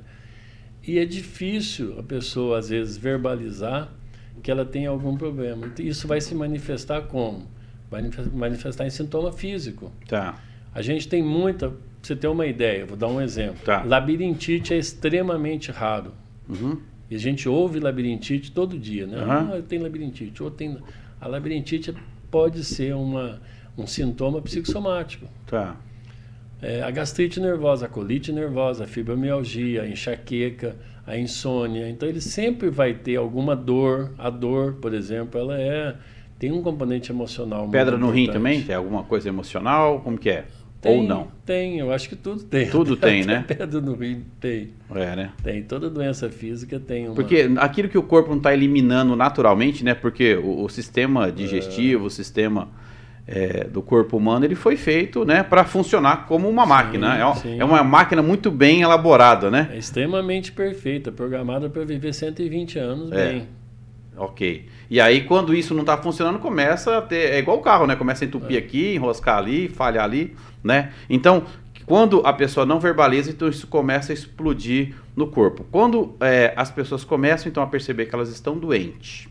[0.86, 3.92] E é difícil a pessoa, às vezes, verbalizar
[4.42, 5.72] que ela tem algum problema.
[5.80, 7.48] Isso vai se manifestar como?
[7.90, 8.04] Vai
[8.34, 9.92] manifestar em sintoma físico.
[10.08, 10.40] Tá.
[10.74, 11.70] A gente tem muita.
[11.70, 13.60] Pra você ter uma ideia, vou dar um exemplo.
[13.64, 13.84] Tá.
[13.84, 16.14] Labirintite é extremamente raro.
[16.50, 16.82] Uhum.
[17.12, 19.18] E a gente ouve labirintite todo dia, né?
[19.18, 19.32] Uhum.
[19.32, 20.42] Ah, tenho labirintite.
[20.42, 20.78] Ou tem...
[21.20, 21.94] A labirintite
[22.32, 23.42] pode ser uma,
[23.78, 25.28] um sintoma psicossomático.
[25.46, 25.76] Tá.
[26.62, 31.90] É, a gastrite nervosa, a colite nervosa, a fibromialgia, a enxaqueca, a insônia.
[31.90, 34.14] Então ele sempre vai ter alguma dor.
[34.18, 35.96] A dor, por exemplo, ela é
[36.40, 37.68] tem um componente emocional.
[37.70, 38.34] Pedra no rim importante.
[38.34, 38.64] também?
[38.64, 40.00] Tem alguma coisa emocional?
[40.00, 40.46] Como que é?
[40.82, 41.28] Tem, Ou não?
[41.46, 42.68] Tem, eu acho que tudo tem.
[42.68, 43.46] Tudo tem, Até né?
[43.48, 44.72] Pedra no rim tem.
[44.96, 45.30] É, né?
[45.44, 45.62] Tem.
[45.62, 47.14] Toda doença física tem uma.
[47.14, 49.94] Porque aquilo que o corpo não está eliminando naturalmente, né?
[49.94, 52.68] Porque o, o sistema digestivo, o sistema
[53.28, 57.16] é, do corpo humano, ele foi feito, né, para funcionar como uma máquina.
[57.16, 57.60] É, uma- sim.
[57.60, 59.70] é uma máquina muito bem elaborada, né?
[59.72, 63.28] É extremamente perfeita, programada para viver 120 anos É.
[63.34, 63.48] bem.
[64.18, 64.66] Ok.
[64.90, 67.32] E aí, quando isso não está funcionando, começa a ter.
[67.32, 67.96] É igual o carro, né?
[67.96, 70.92] Começa a entupir aqui, enroscar ali, falhar ali, né?
[71.10, 71.44] Então,
[71.86, 75.66] quando a pessoa não verbaliza, então isso começa a explodir no corpo.
[75.72, 79.28] Quando é, as pessoas começam então a perceber que elas estão doentes.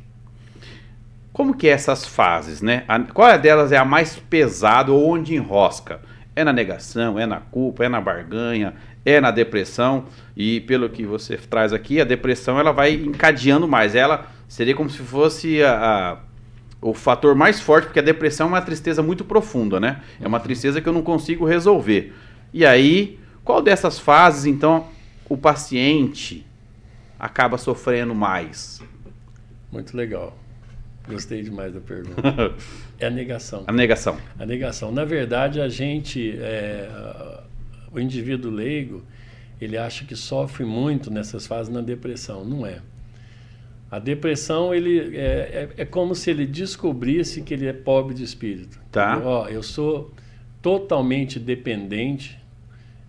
[1.32, 2.84] Como que é essas fases, né?
[2.88, 6.00] A- qual é delas é a mais pesada ou onde enrosca?
[6.34, 10.04] É na negação, é na culpa, é na barganha, é na depressão.
[10.36, 13.94] E pelo que você traz aqui, a depressão ela vai encadeando mais.
[13.94, 15.72] Ela seria como se fosse a,
[16.12, 16.18] a-
[16.80, 20.02] o fator mais forte, porque a depressão é uma tristeza muito profunda, né?
[20.20, 22.14] É uma tristeza que eu não consigo resolver.
[22.52, 24.86] E aí, qual dessas fases, então,
[25.28, 26.46] o paciente
[27.18, 28.80] acaba sofrendo mais?
[29.70, 30.36] Muito legal.
[31.06, 32.22] Gostei demais da pergunta.
[33.00, 33.64] É a negação.
[33.66, 34.18] A negação.
[34.38, 34.92] A negação.
[34.92, 36.86] Na verdade, a gente, é,
[37.90, 39.02] o indivíduo leigo,
[39.58, 42.44] ele acha que sofre muito nessas fases na depressão.
[42.44, 42.82] Não é.
[43.90, 48.22] A depressão, ele é, é, é como se ele descobrisse que ele é pobre de
[48.22, 48.80] espírito.
[48.92, 49.12] Tá.
[49.12, 49.28] Entendeu?
[49.28, 50.12] Ó, eu sou
[50.62, 52.38] totalmente dependente,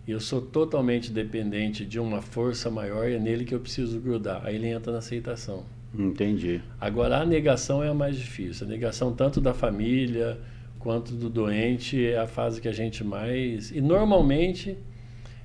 [0.08, 4.42] eu sou totalmente dependente de uma força maior e é nele que eu preciso grudar.
[4.44, 5.64] Aí ele entra na aceitação.
[5.94, 6.62] Entendi.
[6.80, 8.66] Agora, a negação é a mais difícil.
[8.66, 10.40] A negação tanto da família
[10.80, 13.72] quanto do doente é a fase que a gente mais.
[13.72, 14.78] E normalmente,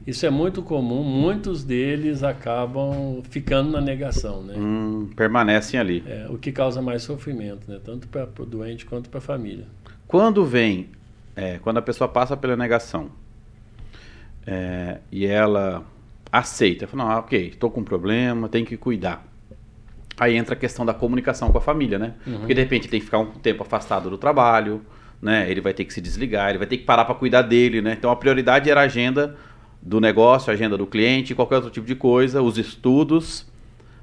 [0.06, 4.54] isso é muito comum, muitos deles acabam ficando na negação, né?
[4.56, 6.04] Hum, permanecem ali.
[6.06, 7.80] É, o que causa mais sofrimento, né?
[7.84, 9.64] Tanto para o doente quanto para a família.
[10.06, 10.90] Quando vem,
[11.34, 13.10] é, quando a pessoa passa pela negação
[14.46, 15.84] é, e ela
[16.30, 19.26] aceita, fala, ah, ok, estou com um problema, tem que cuidar.
[20.18, 22.14] Aí entra a questão da comunicação com a família, né?
[22.24, 24.82] Porque de repente tem que ficar um tempo afastado do trabalho,
[25.20, 25.50] né?
[25.50, 27.94] Ele vai ter que se desligar, ele vai ter que parar para cuidar dele, né?
[27.98, 29.36] Então a prioridade era a agenda
[29.82, 33.46] do negócio, a agenda do cliente, qualquer outro tipo de coisa, os estudos.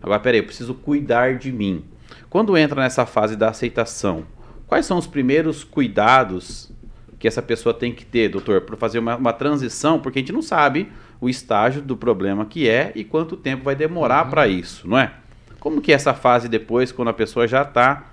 [0.02, 1.84] Agora, peraí, eu preciso cuidar de mim.
[2.30, 4.26] Quando entra nessa fase da aceitação,
[4.68, 6.72] quais são os primeiros cuidados
[7.20, 10.00] que essa pessoa tem que ter, doutor, para fazer uma, uma transição?
[10.00, 13.76] Porque a gente não sabe o estágio do problema que é e quanto tempo vai
[13.76, 15.14] demorar para isso, não é?
[15.60, 18.12] Como que é essa fase depois, quando a pessoa já está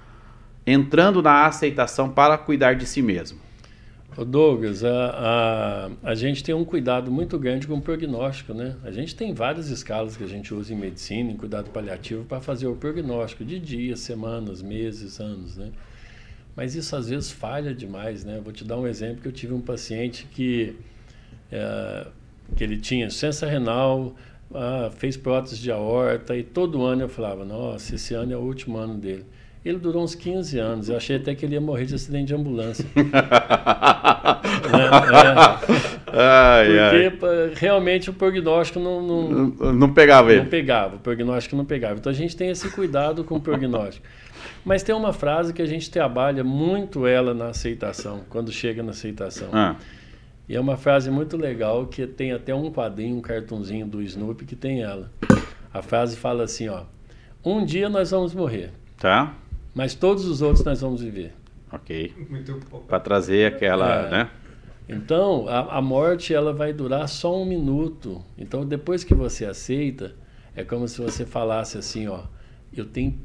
[0.65, 3.41] entrando na aceitação para cuidar de si mesmo?
[4.17, 8.77] Ô Douglas, a, a, a gente tem um cuidado muito grande com o prognóstico, né?
[8.83, 12.41] A gente tem várias escalas que a gente usa em medicina, em cuidado paliativo, para
[12.41, 15.71] fazer o prognóstico de dias, semanas, meses, anos, né?
[16.57, 18.41] Mas isso às vezes falha demais, né?
[18.43, 20.77] Vou te dar um exemplo que eu tive um paciente que,
[21.53, 22.07] é,
[22.57, 24.17] que ele tinha insuficiência renal,
[24.53, 28.41] ah, fez prótese de aorta e todo ano eu falava, nossa, esse ano é o
[28.41, 29.25] último ano dele.
[29.65, 30.89] Ele durou uns 15 anos.
[30.89, 32.87] Eu achei até que ele ia morrer de acidente de ambulância.
[36.13, 37.11] é, Ai, é, ai.
[37.11, 40.43] porque pá, realmente o prognóstico não, não, Não, não pegava ele.
[40.43, 40.97] não pegava.
[40.97, 41.95] O prognóstico não pegava.
[41.99, 44.07] Então a gente tem esse cuidado com o prognóstico.
[44.65, 48.91] Mas tem uma frase que a gente trabalha muito ela na aceitação, quando chega na
[48.91, 49.49] aceitação.
[49.53, 49.77] Ah,
[50.49, 54.45] E é uma frase muito legal que tem até um quadrinho, um cartunzinho do Snoopy
[54.45, 55.11] que tem ela.
[55.73, 56.83] A frase fala assim, ó:
[57.45, 59.35] Um dia nós vamos morrer, tá?
[59.75, 61.33] Mas todos os outros nós vamos viver.
[61.73, 62.13] Ok.
[62.29, 62.81] Muito bom.
[62.81, 64.11] Para trazer aquela, É.
[64.11, 64.31] né?
[64.89, 68.21] Então, a, a morte ela vai durar só um minuto.
[68.37, 70.13] Então, depois que você aceita,
[70.57, 72.23] é como se você falasse assim, ó,
[72.77, 73.17] eu tenho,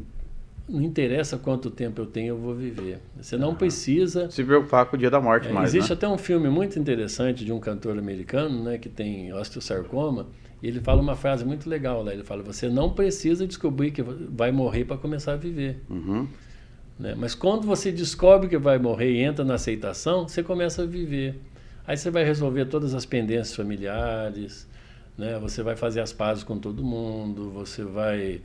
[0.70, 3.00] não interessa quanto tempo eu tenho, eu vou viver.
[3.20, 4.30] Você não precisa.
[4.30, 5.96] Se preocupar com o dia da morte É, mais, existe né?
[5.96, 10.28] até um filme muito interessante de um cantor americano, né, que tem osteosarcoma.
[10.66, 12.12] E ele fala uma frase muito legal lá.
[12.12, 15.80] Ele fala: você não precisa descobrir que vai morrer para começar a viver.
[15.88, 16.28] Uhum.
[16.98, 17.14] né?
[17.16, 21.40] Mas quando você descobre que vai morrer e entra na aceitação, você começa a viver.
[21.86, 24.68] Aí você vai resolver todas as pendências familiares,
[25.16, 25.38] né?
[25.38, 28.42] Você vai fazer as pazes com todo mundo, você vai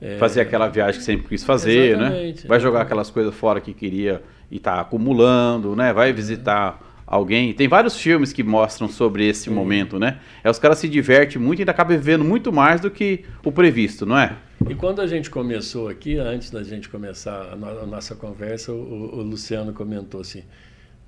[0.00, 2.34] é, fazer aquela viagem que sempre quis fazer, né?
[2.46, 5.92] Vai jogar aquelas coisas fora que queria e tá acumulando, né?
[5.92, 7.52] Vai visitar alguém.
[7.52, 9.50] Tem vários filmes que mostram sobre esse Sim.
[9.50, 10.18] momento, né?
[10.42, 13.52] É os caras se divertem muito e ainda acabam vivendo muito mais do que o
[13.52, 14.36] previsto, não é?
[14.68, 18.72] E quando a gente começou aqui, antes da gente começar a, no a nossa conversa,
[18.72, 20.42] o, o Luciano comentou assim: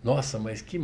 [0.04, 0.78] Nossa, mas que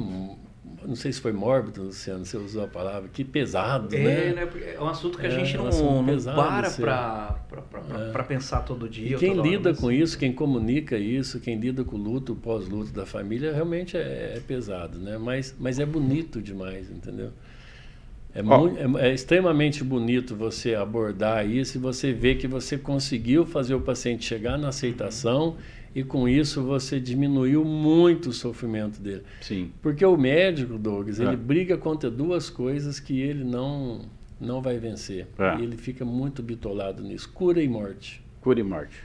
[0.64, 4.33] não sei se foi mórbido, Luciano, você usou a palavra, que pesado, é, né?
[4.33, 4.48] né?
[4.75, 6.37] É um assunto que a é, gente não, não pesado,
[6.81, 8.27] para para é.
[8.27, 9.16] pensar todo dia.
[9.16, 12.92] E quem lida hora, com isso, quem comunica isso, quem lida com o luto, pós-luto
[12.92, 15.18] da família, realmente é, é, pesado, né?
[15.18, 17.31] Mas, mas é bonito demais, entendeu?
[18.35, 18.59] É, oh.
[18.59, 23.75] muito, é, é, extremamente bonito você abordar isso e você ver que você conseguiu fazer
[23.75, 29.22] o paciente chegar na aceitação uhum e com isso você diminuiu muito o sofrimento dele.
[29.40, 29.70] Sim.
[29.83, 31.24] Porque o médico, Douglas, é.
[31.24, 34.02] ele briga contra duas coisas que ele não
[34.40, 35.28] não vai vencer.
[35.38, 35.59] É.
[35.59, 38.20] E ele fica muito bitolado nisso, cura e morte.
[38.40, 39.05] Cura e morte.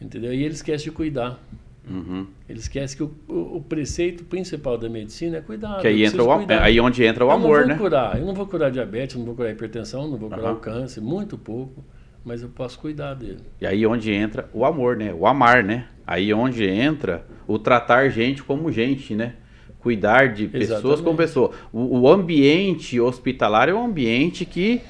[0.00, 0.34] Entendeu?
[0.34, 1.40] E ele esquece de cuidar.
[1.88, 2.26] Uhum.
[2.48, 5.80] Ele esquece que o, o, o, preceito principal da medicina é cuidar.
[5.80, 6.62] Que aí, entra o, cuidar.
[6.62, 7.76] aí onde entra o eu amor, né?
[7.76, 8.18] Curar.
[8.18, 10.58] Eu não vou curar diabetes, não vou curar hipertensão, não vou curar uhum.
[10.58, 11.84] o câncer, muito pouco,
[12.24, 13.40] mas eu posso cuidar dele.
[13.60, 15.12] E aí onde entra o amor, né?
[15.12, 15.86] O amar, né?
[16.06, 19.34] Aí onde entra o tratar gente como gente, né?
[19.78, 21.02] Cuidar de pessoas Exatamente.
[21.02, 21.50] como pessoa.
[21.72, 24.80] O, o, ambiente hospitalar é um ambiente que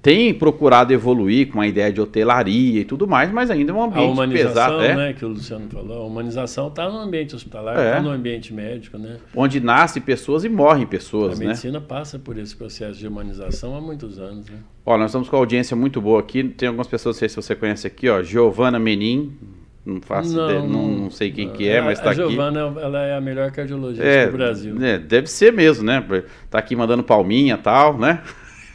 [0.00, 3.82] tem procurado evoluir com a ideia de hotelaria e tudo mais, mas ainda é um
[3.82, 4.82] ambiente a humanização, pesado.
[4.82, 4.96] É?
[4.96, 8.00] Né, que o Luciano falou, a humanização está no ambiente hospitalar, está é.
[8.00, 9.16] no ambiente médico, né?
[9.34, 11.46] Onde nascem pessoas e morrem pessoas, a né?
[11.46, 14.58] A medicina passa por esse processo de humanização há muitos anos, né?
[14.86, 16.44] Ó, nós estamos com a audiência muito boa aqui.
[16.44, 19.36] Tem algumas pessoas, não sei se você conhece aqui, ó, Giovana Menin,
[19.84, 21.54] não faço não, ideia, não, não sei quem não.
[21.54, 22.20] que é, mas está aqui.
[22.20, 24.76] A Giovana, ela é a melhor cardiologista é, do Brasil.
[24.80, 26.04] É, deve ser mesmo, né?
[26.48, 28.22] Tá aqui mandando palminha e tal, né?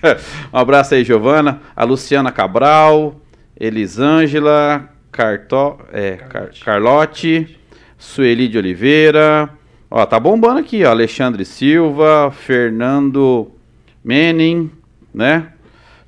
[0.54, 1.62] um abraço aí, Giovana.
[1.76, 3.22] A Luciana Cabral,
[3.60, 6.64] Elisângela, Carto, é, Carlote.
[6.64, 7.60] Car Carlote,
[7.98, 9.50] Sueli de Oliveira.
[9.90, 10.90] Ó, tá bombando aqui, ó.
[10.90, 13.52] Alexandre Silva, Fernando
[14.04, 14.72] Menin,
[15.14, 15.53] né?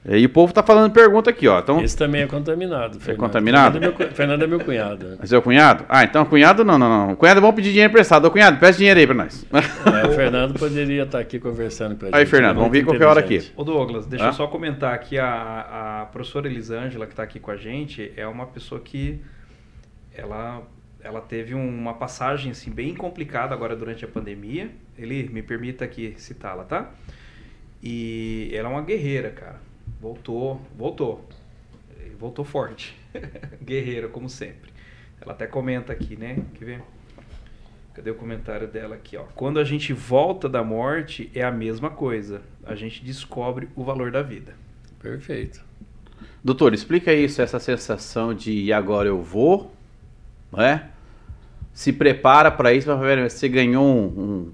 [0.07, 1.59] E o povo tá falando pergunta aqui, ó.
[1.59, 2.97] Então, Esse também é contaminado.
[2.97, 3.09] É Fernando.
[3.09, 3.73] É contaminado?
[3.79, 5.17] Fernando é, meu, Fernando é meu cunhado.
[5.19, 5.83] É seu cunhado?
[5.89, 7.15] Ah, então cunhado não, não, não.
[7.15, 8.25] Cunhado vamos pedir dinheiro emprestado.
[8.25, 9.43] Ô cunhado, peça dinheiro aí pra nós.
[9.51, 12.17] É, o Fernando poderia estar aqui conversando com a gente.
[12.17, 13.51] Aí, Fernando, vamos vir qualquer hora aqui.
[13.55, 14.29] Ô Douglas, deixa ah?
[14.29, 15.17] eu só comentar aqui.
[15.17, 19.19] A, a professora Elisângela, que está aqui com a gente, é uma pessoa que
[20.15, 20.61] ela,
[21.01, 24.69] ela teve uma passagem assim, bem complicada agora durante a pandemia.
[24.99, 26.91] Ele me permita aqui citá-la, tá?
[27.81, 29.64] E ela é uma guerreira, cara
[30.05, 31.25] Voltou, voltou.
[32.19, 32.95] Voltou forte.
[33.59, 34.71] Guerreira, como sempre.
[35.19, 36.43] Ela até comenta aqui, né?
[36.53, 36.81] Quer ver?
[37.91, 39.23] Cadê o comentário dela aqui, ó?
[39.33, 42.43] Quando a gente volta da morte, é a mesma coisa.
[42.63, 44.53] A gente descobre o valor da vida.
[45.01, 45.65] Perfeito.
[46.43, 49.73] Doutor, explica isso, essa sensação de e agora eu vou,
[50.51, 50.87] não é?
[51.73, 52.91] Se prepara para isso,
[53.27, 54.53] você ganhou um, um,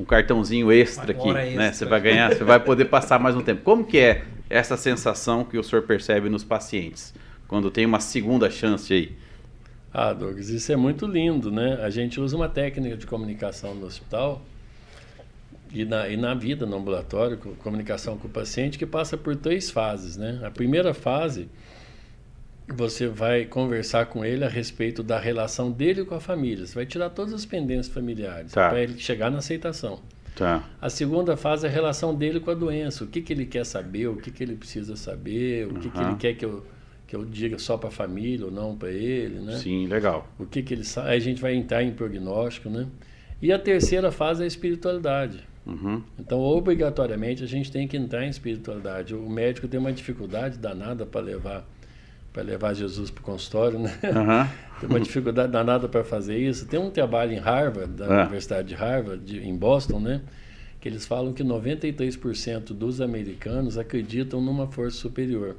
[0.00, 1.56] um cartãozinho extra aqui, extra.
[1.56, 1.72] né?
[1.72, 3.62] Você vai ganhar, você vai poder passar mais um tempo.
[3.62, 7.14] Como que é essa sensação que o senhor percebe nos pacientes,
[7.48, 9.16] quando tem uma segunda chance aí?
[9.92, 11.78] Ah, Douglas, isso é muito lindo, né?
[11.82, 14.42] A gente usa uma técnica de comunicação no hospital
[15.72, 19.70] e na, e na vida, no ambulatório, comunicação com o paciente, que passa por três
[19.70, 20.40] fases, né?
[20.44, 21.48] A primeira fase,
[22.68, 26.66] você vai conversar com ele a respeito da relação dele com a família.
[26.66, 28.68] Você vai tirar todas as pendências familiares tá.
[28.68, 29.98] para ele chegar na aceitação.
[30.34, 30.64] Tá.
[30.80, 33.04] A segunda fase é a relação dele com a doença.
[33.04, 35.98] O que, que ele quer saber, o que, que ele precisa saber, o que, que
[35.98, 36.66] ele quer que eu,
[37.06, 39.56] que eu diga só para a família ou não para ele, né?
[39.58, 40.26] Sim, legal.
[40.38, 41.10] O que, que ele sabe.
[41.10, 42.86] Aí a gente vai entrar em prognóstico, né?
[43.40, 45.40] E a terceira fase é a espiritualidade.
[45.66, 46.02] Uhum.
[46.18, 49.14] Então, obrigatoriamente, a gente tem que entrar em espiritualidade.
[49.14, 51.68] O médico tem uma dificuldade danada para levar
[52.32, 53.92] para levar Jesus para o consultório, né?
[54.04, 54.48] Uhum.
[54.80, 56.66] Tem uma dificuldade danada para fazer isso.
[56.66, 58.22] Tem um trabalho em Harvard, da é.
[58.22, 60.22] Universidade de Harvard, de, em Boston, né?
[60.80, 65.56] Que eles falam que 93% dos americanos acreditam numa força superior.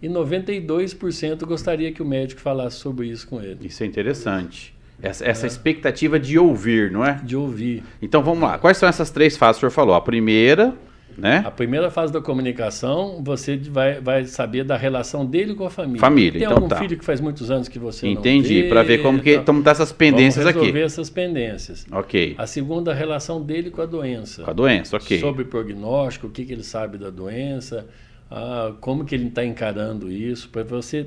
[0.00, 3.66] E 92% gostaria que o médico falasse sobre isso com ele.
[3.66, 4.72] Isso é interessante.
[5.02, 5.48] Essa, essa é.
[5.48, 7.14] expectativa de ouvir, não é?
[7.24, 7.82] De ouvir.
[8.00, 8.58] Então vamos lá.
[8.58, 9.94] Quais são essas três fases que o senhor falou?
[9.94, 10.74] A primeira
[11.20, 11.42] né?
[11.44, 16.00] A primeira fase da comunicação, você vai, vai saber da relação dele com a família.
[16.00, 16.76] Família, Tem então algum tá.
[16.76, 19.92] filho que faz muitos anos que você Entendi, para ver como que então, tá essas
[19.92, 20.86] pendências vamos resolver aqui.
[20.86, 21.86] essas pendências.
[21.92, 22.34] Ok.
[22.38, 24.42] A segunda, a relação dele com a doença.
[24.42, 25.20] Com a doença, ok.
[25.20, 27.86] Sobre prognóstico, o que, que ele sabe da doença,
[28.30, 31.06] ah, como que ele está encarando isso, para você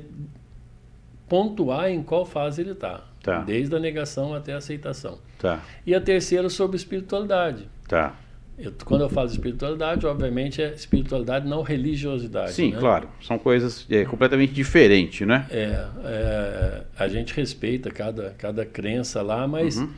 [1.28, 3.02] pontuar em qual fase ele está.
[3.20, 3.40] Tá.
[3.40, 5.18] Desde a negação até a aceitação.
[5.40, 5.60] Tá.
[5.84, 7.68] E a terceira sobre espiritualidade.
[7.88, 8.14] Tá
[8.56, 12.52] Eu, quando eu falo de espiritualidade, obviamente é espiritualidade, não religiosidade.
[12.52, 12.78] Sim, né?
[12.78, 13.08] claro.
[13.20, 15.46] São coisas é, completamente diferentes, né?
[15.50, 19.88] É, é, a gente respeita cada, cada crença lá, mas Uhum.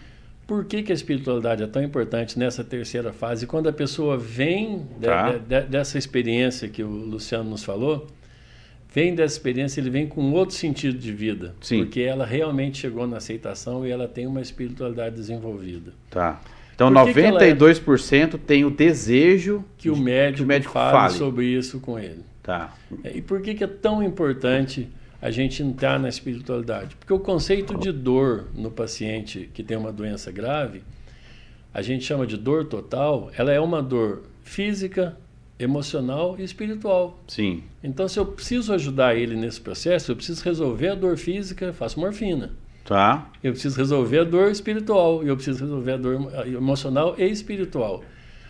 [0.46, 3.46] por que, que a espiritualidade é tão importante nessa terceira fase?
[3.46, 5.32] Quando a pessoa vem de- Tá.
[5.32, 8.06] de- de- dessa experiência que o Luciano nos falou,
[8.92, 11.54] vem dessa experiência, ele vem com outro sentido de vida.
[11.60, 11.80] Sim.
[11.84, 15.92] Porque ela realmente chegou na aceitação e ela tem uma espiritualidade desenvolvida.
[16.10, 16.40] Tá.
[16.76, 20.46] Então, Por que que ela é- 92% tem o desejo Que o médico, que o
[20.46, 21.14] médico fale, fale.
[21.14, 22.20] sobre isso com ele.
[22.42, 22.74] Tá.
[23.02, 24.86] É, E por que, que é tão importante
[25.20, 26.94] a gente entrar na espiritualidade?
[26.96, 30.82] Porque o conceito de dor no paciente que tem uma doença grave,
[31.72, 35.16] a gente chama de dor total, ela é uma dor física,
[35.58, 37.18] emocional e espiritual.
[37.26, 37.62] Sim.
[37.82, 41.98] Então, se eu preciso ajudar ele nesse processo, eu preciso resolver a dor física, faço
[41.98, 42.52] morfina.
[42.86, 43.30] Tá.
[43.42, 47.24] Eu preciso resolver a dor espiritual e eu preciso resolver a dor emo- emocional e
[47.24, 48.02] espiritual.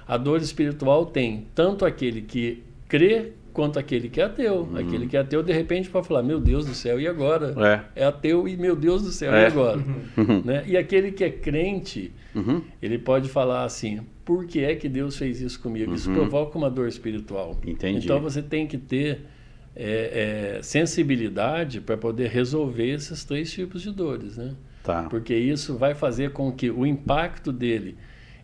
[0.06, 4.68] A dor espiritual tem tanto aquele que crê quanto aquele que é ateu.
[4.76, 7.54] Aquele que é ateu, de repente, pode falar: Meu Deus do céu, e agora?
[7.96, 8.02] É.
[8.02, 9.44] É ateu e meu Deus do céu, É.
[9.44, 9.78] e agora?
[10.16, 10.42] Uhum.
[10.44, 10.62] Né?
[10.66, 12.60] E aquele que é crente, Uhum.
[12.82, 15.94] ele pode falar assim: Por que é que Deus fez isso comigo?
[15.94, 16.16] Isso Uhum.
[16.16, 17.56] provoca uma dor espiritual.
[17.66, 18.04] Entendi.
[18.04, 19.20] Então você tem que ter
[19.76, 24.54] é, é, sensibilidade para poder resolver esses três tipos de dores, né?
[24.82, 25.02] Tá.
[25.10, 27.96] Porque isso vai fazer com que o impacto dele,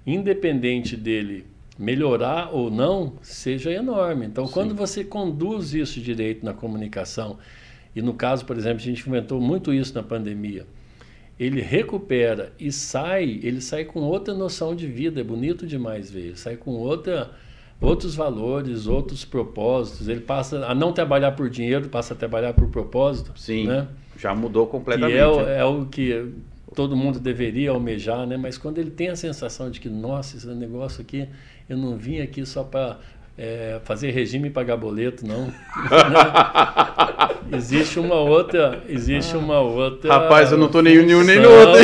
[0.07, 1.47] independente dele
[1.78, 4.26] melhorar ou não, seja enorme.
[4.26, 4.53] Então, Sim.
[4.53, 7.39] quando você conduz isso direito na comunicação,
[7.97, 10.66] e no caso, por exemplo, a gente inventou muito isso na pandemia,
[11.39, 16.26] ele recupera e sai, ele sai com outra noção de vida, é bonito demais ver,
[16.26, 17.33] ele sai com outra
[17.83, 22.68] outros valores, outros propósitos, ele passa a não trabalhar por dinheiro, passa a trabalhar por
[22.68, 23.66] propósito, Sim.
[23.66, 23.89] né?
[24.16, 25.16] Já mudou que completamente.
[25.18, 25.59] é, o- né?
[25.59, 26.33] é o que
[26.74, 28.37] todo mundo deveria almejar, né?
[28.37, 31.28] Mas quando ele tem a sensação de que, nossa, esse negócio aqui,
[31.68, 32.99] eu não vim aqui só para
[33.85, 35.53] fazer regime e pagar boleto, não.
[37.55, 40.11] Existe uma outra, existe uma outra.
[40.11, 41.83] Rapaz, eu não tô nem em nenhum nem no outro.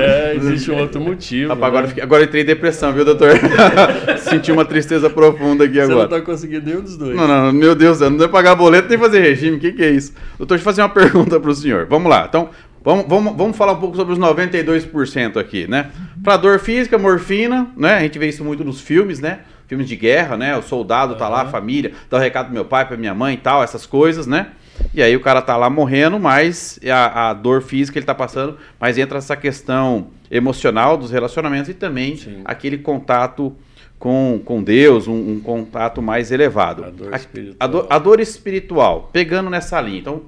[0.00, 1.48] É, existe um outro motivo.
[1.48, 1.88] Rapaz, agora, né?
[1.88, 3.30] fiquei- agora eu entrei em depressão, viu, doutor?
[4.18, 6.04] Senti uma tristeza profunda aqui Você não agora.
[6.04, 7.16] está conseguindo nenhum dos dois.
[7.16, 9.56] Não, não, meu Deus, eu não devo pagar boleto nem fazer regime.
[9.56, 10.12] O que, que é isso?
[10.38, 11.86] Doutor, deixa eu fazer uma pergunta para o senhor.
[11.86, 12.26] Vamos lá.
[12.28, 12.50] Então,
[12.84, 15.90] vamos, vamos, vamos falar um pouco sobre os 92% aqui, né?
[16.22, 17.94] Para dor física, morfina, né?
[17.94, 19.40] A gente vê isso muito nos filmes, né?
[19.66, 20.56] Filmes de guerra, né?
[20.56, 23.34] O soldado tá lá, a família, dá o recado pro meu pai, pra minha mãe
[23.34, 24.48] e tal, essas coisas, né?
[24.92, 28.58] E aí o cara tá lá morrendo, mas a, a dor física ele tá passando,
[28.78, 32.40] mas entra essa questão emocional dos relacionamentos e também Sim.
[32.44, 33.54] aquele contato
[33.98, 36.84] com, com Deus, um, um contato mais elevado.
[36.84, 37.56] A dor espiritual.
[37.60, 40.00] a dor- a dor espiritual, pegando nessa linha.
[40.00, 40.22] Então,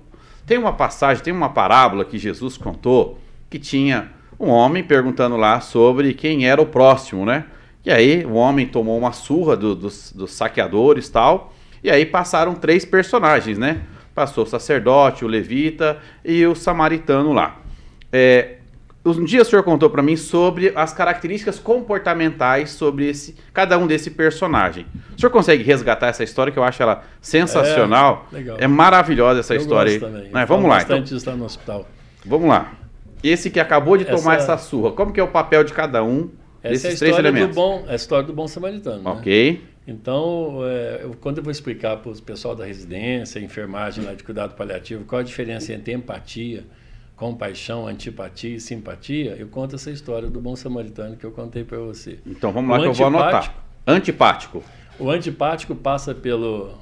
[0.46, 3.18] tem uma passagem, tem uma parábola que Jesus contou
[3.50, 7.44] que tinha um homem perguntando lá sobre quem era o próximo, né?
[7.86, 11.54] E aí o homem tomou uma surra do- dos, dos saqueadores e tal.
[11.84, 13.82] E aí passaram três personagens, né?
[14.12, 17.56] Passou o sacerdote, o levita e o samaritano lá.
[18.12, 18.56] É,
[19.04, 23.86] um dia o senhor contou para mim sobre as características comportamentais sobre esse, cada um
[23.86, 24.84] desse personagem.
[25.16, 28.26] O senhor consegue resgatar essa história que eu acho ela sensacional?
[28.32, 28.56] É, legal.
[28.58, 30.00] É maravilhosa essa Eu história aí.
[30.00, 30.30] também.
[30.30, 30.44] Né?
[30.44, 31.00] Vamos lá, então.
[31.00, 31.86] disso lá no hospital.
[32.24, 32.72] Vamos lá.
[33.22, 36.02] Esse que acabou de tomar Essa- essa surra, como que é o papel de cada
[36.02, 36.30] um
[36.66, 39.02] Essa desses é a história do bom, é a história do bom samaritano.
[39.02, 39.10] né?
[39.10, 39.62] Ok.
[39.88, 44.24] Então, é, eu- quando eu vou explicar para o pessoal da residência, enfermagem lá de
[44.24, 46.64] cuidado paliativo, qual a diferença entre empatia,
[47.14, 51.78] compaixão, antipatia e simpatia, eu conto essa história do bom samaritano que eu contei para
[51.78, 52.18] você.
[52.26, 53.26] Então vamos lá O que eu vou anotar.
[53.36, 53.60] antipático.
[53.86, 54.64] Antipático.
[54.98, 56.74] O antipático passa pelo,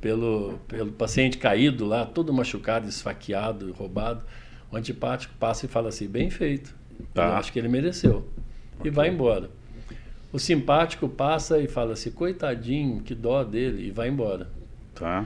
[0.00, 4.24] pelo, pelo paciente caído lá, todo machucado, esfaqueado, roubado.
[4.70, 6.74] O antipático passa e fala assim: bem feito.
[7.14, 7.26] Tá.
[7.26, 8.26] Eu acho que ele mereceu.
[8.84, 9.50] E vai embora.
[10.32, 14.48] O simpático passa e fala assim: coitadinho, que dó dele, e vai embora.
[14.94, 15.24] Tá.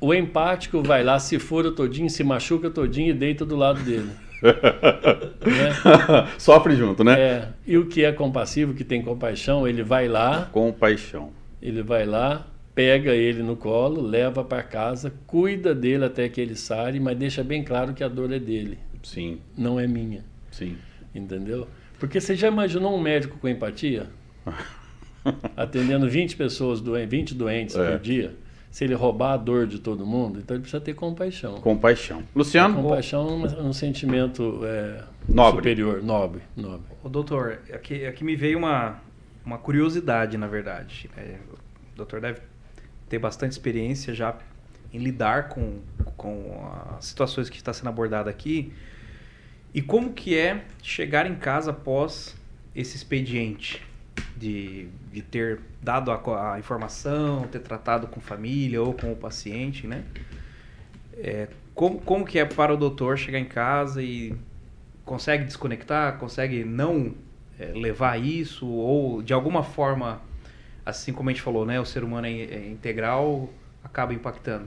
[0.00, 4.10] O empático vai lá, se fura todinho, se machuca todinho e deita do lado dele.
[4.42, 6.28] né?
[6.38, 7.18] Sofre junto, né?
[7.20, 11.30] É, e o que é compassivo, que tem compaixão, ele vai lá, Compaixão.
[11.60, 16.54] ele vai lá, pega ele no colo, leva para casa, cuida dele até que ele
[16.54, 20.76] sare, mas deixa bem claro que a dor é dele, Sim, não é minha, sim.
[21.12, 21.66] entendeu?
[21.98, 24.08] Porque você já imaginou um médico com empatia?
[25.56, 27.90] Atendendo 20 pessoas, doen 20 doentes É.
[27.92, 28.34] por dia?
[28.70, 31.54] Se ele roubar a dor de todo mundo, então ele precisa ter compaixão.
[31.60, 32.22] Compaixão.
[32.34, 32.82] Luciano?
[32.82, 35.56] Compaixão é um, um sentimento é, Nobre.
[35.56, 36.86] superior, nobre, nobre.
[37.02, 39.00] Ô, doutor, aqui, aqui me veio uma,
[39.44, 41.10] uma curiosidade, na verdade.
[41.16, 41.36] É,
[41.94, 42.40] o doutor deve
[43.08, 44.36] ter bastante experiência já
[44.92, 45.78] em lidar com,
[46.16, 48.70] com as situações que está sendo abordada aqui.
[49.78, 52.36] E como que é chegar em casa após
[52.74, 53.80] esse expediente?
[54.36, 59.86] de, de ter dado a, a, informação, ter tratado com família ou com o paciente,
[59.86, 60.02] né?
[61.14, 64.34] É, como, como que é para o doutor chegar em casa e
[65.04, 67.14] consegue desconectar, consegue não
[67.56, 70.20] é, levar isso ou de alguma forma,
[70.84, 73.48] assim como a gente falou, né, o ser humano é, é integral,
[73.84, 74.66] acaba impactando?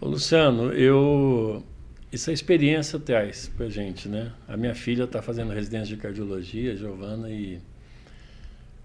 [0.00, 1.64] Ô, Luciano, eu
[2.12, 4.32] isso é experiência traz pra gente, né?
[4.48, 7.60] A minha filha está fazendo residência de cardiologia, Giovana, e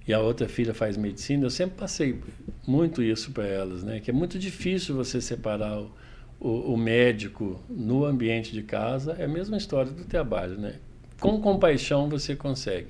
[0.08, 2.20] e a outra filha faz medicina, eu sempre passei
[2.68, 4.00] muito isso para elas, né?
[4.00, 5.92] Que é muito difícil você separar o,
[6.40, 10.76] o, o, médico no ambiente de casa, é a mesma história do trabalho, né?
[11.20, 12.90] Com compaixão você consegue.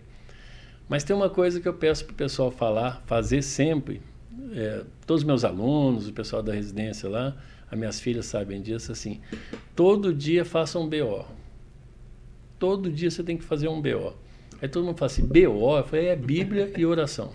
[0.90, 4.02] Mas tem uma coisa que eu peço para o pessoal falar, fazer sempre.
[4.54, 7.36] É, todos os meus alunos, o pessoal da residência lá,
[7.70, 9.20] as minhas filhas sabem disso, assim,
[9.76, 11.26] todo dia faça um BO.
[12.60, 14.14] Todo dia você tem que fazer um BO.
[14.62, 17.34] Aí todo mundo fala assim, BO, eu falei, é Bíblia e oração.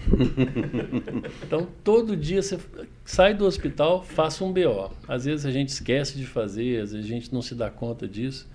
[1.44, 2.58] então, todo dia você
[3.04, 4.90] sai do hospital, faça um BO.
[5.06, 8.08] Às vezes a gente esquece de fazer, às vezes a gente não se dá conta
[8.08, 8.48] disso.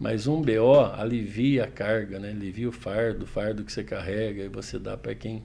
[0.00, 2.30] Mas um BO alivia a carga, né?
[2.30, 5.42] alivia o fardo, o fardo que você carrega e você dá para quem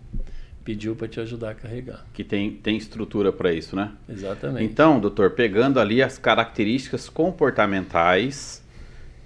[0.70, 2.05] pediu para te ajudar a carregar.
[2.13, 3.91] Que tem, tem estrutura para isso, né?
[4.07, 4.63] Exatamente.
[4.63, 8.63] Então, doutor, pegando ali as características comportamentais,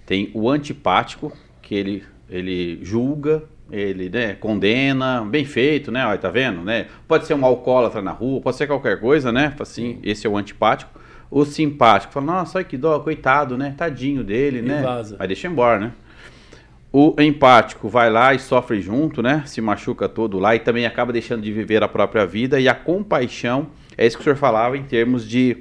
[0.06, 6.06] tem o antipático, que ele ele julga, ele né, condena, bem feito, né?
[6.06, 6.88] Olha, tá vendo, né?
[7.06, 9.54] Pode ser um alcoólatra na rua, pode ser qualquer coisa, né?
[9.60, 10.98] Assim, esse é o antipático.
[11.30, 13.76] O simpático fala, nossa, olha que dó, coitado, né?
[13.78, 14.82] Tadinho dele, e né?
[14.82, 15.18] Vaza.
[15.20, 15.92] Aí deixa embora, né?
[16.94, 19.42] O empático vai lá e sofre junto, né?
[19.48, 22.60] Se machuca todo lá e também acaba deixando de viver a própria vida.
[22.60, 23.68] E a compaixão,
[23.98, 25.58] é isso que o senhor falava em termos de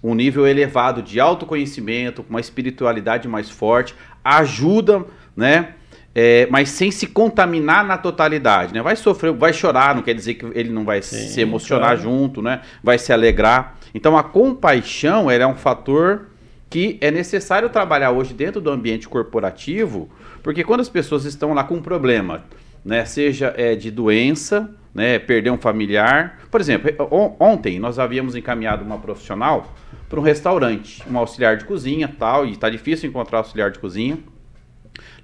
[0.00, 5.04] um nível elevado de autoconhecimento, uma espiritualidade mais forte, ajuda,
[5.36, 5.74] né?
[6.18, 8.80] é, mas sem se contaminar na totalidade, né?
[8.80, 12.00] Vai sofrer, vai chorar, não quer dizer que ele não vai Sim, se emocionar claro.
[12.00, 12.62] junto, né?
[12.82, 13.76] Vai se alegrar.
[13.94, 16.28] Então a compaixão é um fator
[16.70, 20.08] que é necessário trabalhar hoje dentro do ambiente corporativo,
[20.46, 22.44] porque quando as pessoas estão lá com um problema,
[22.84, 26.88] né, seja é, de doença, né, perder um familiar, por exemplo,
[27.40, 29.74] ontem nós havíamos encaminhado uma profissional
[30.08, 34.20] para um restaurante, um auxiliar de cozinha, tal, e está difícil encontrar auxiliar de cozinha.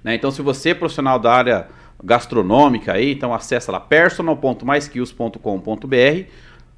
[0.03, 0.13] Né?
[0.13, 1.67] Então, se você é profissional da área
[2.03, 6.27] gastronômica aí, então acessa lá personal.myskills.com.br,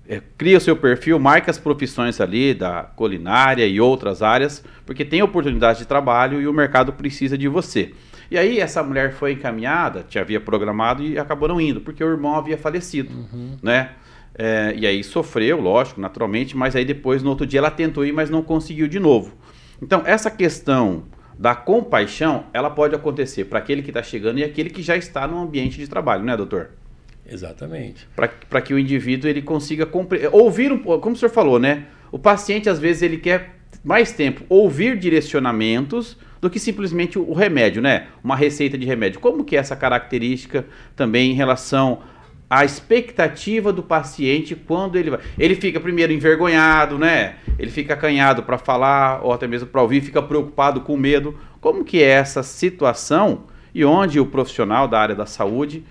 [0.07, 5.03] é, cria o seu perfil, marca as profissões ali da culinária e outras áreas, porque
[5.03, 7.91] tem oportunidade de trabalho e o mercado precisa de você.
[8.29, 12.07] E aí essa mulher foi encaminhada, te havia programado e acabou não indo, porque o
[12.07, 13.57] irmão havia falecido, uhum.
[13.61, 13.91] né?
[14.37, 18.11] É, e aí sofreu, lógico, naturalmente, mas aí depois, no outro dia, ela tentou ir,
[18.11, 19.33] mas não conseguiu de novo.
[19.81, 21.05] Então, essa questão
[21.37, 25.27] da compaixão, ela pode acontecer para aquele que está chegando e aquele que já está
[25.27, 26.71] no ambiente de trabalho, né, doutor?
[27.27, 28.07] Exatamente.
[28.15, 29.87] Para que o indivíduo ele consiga
[30.31, 31.85] ouvir, um, como o senhor falou, né?
[32.11, 37.81] O paciente às vezes ele quer mais tempo ouvir direcionamentos do que simplesmente o remédio,
[37.81, 38.05] né?
[38.23, 39.19] Uma receita de remédio.
[39.19, 40.63] Como que é essa característica
[40.95, 42.03] também em relação
[42.47, 45.19] a expectativa do paciente quando ele vai.
[45.39, 47.37] Ele fica primeiro envergonhado, né?
[47.57, 51.35] Ele fica acanhado para falar ou até mesmo para ouvir, fica preocupado com medo.
[51.59, 55.83] Como que é essa situação e onde o profissional da área da saúde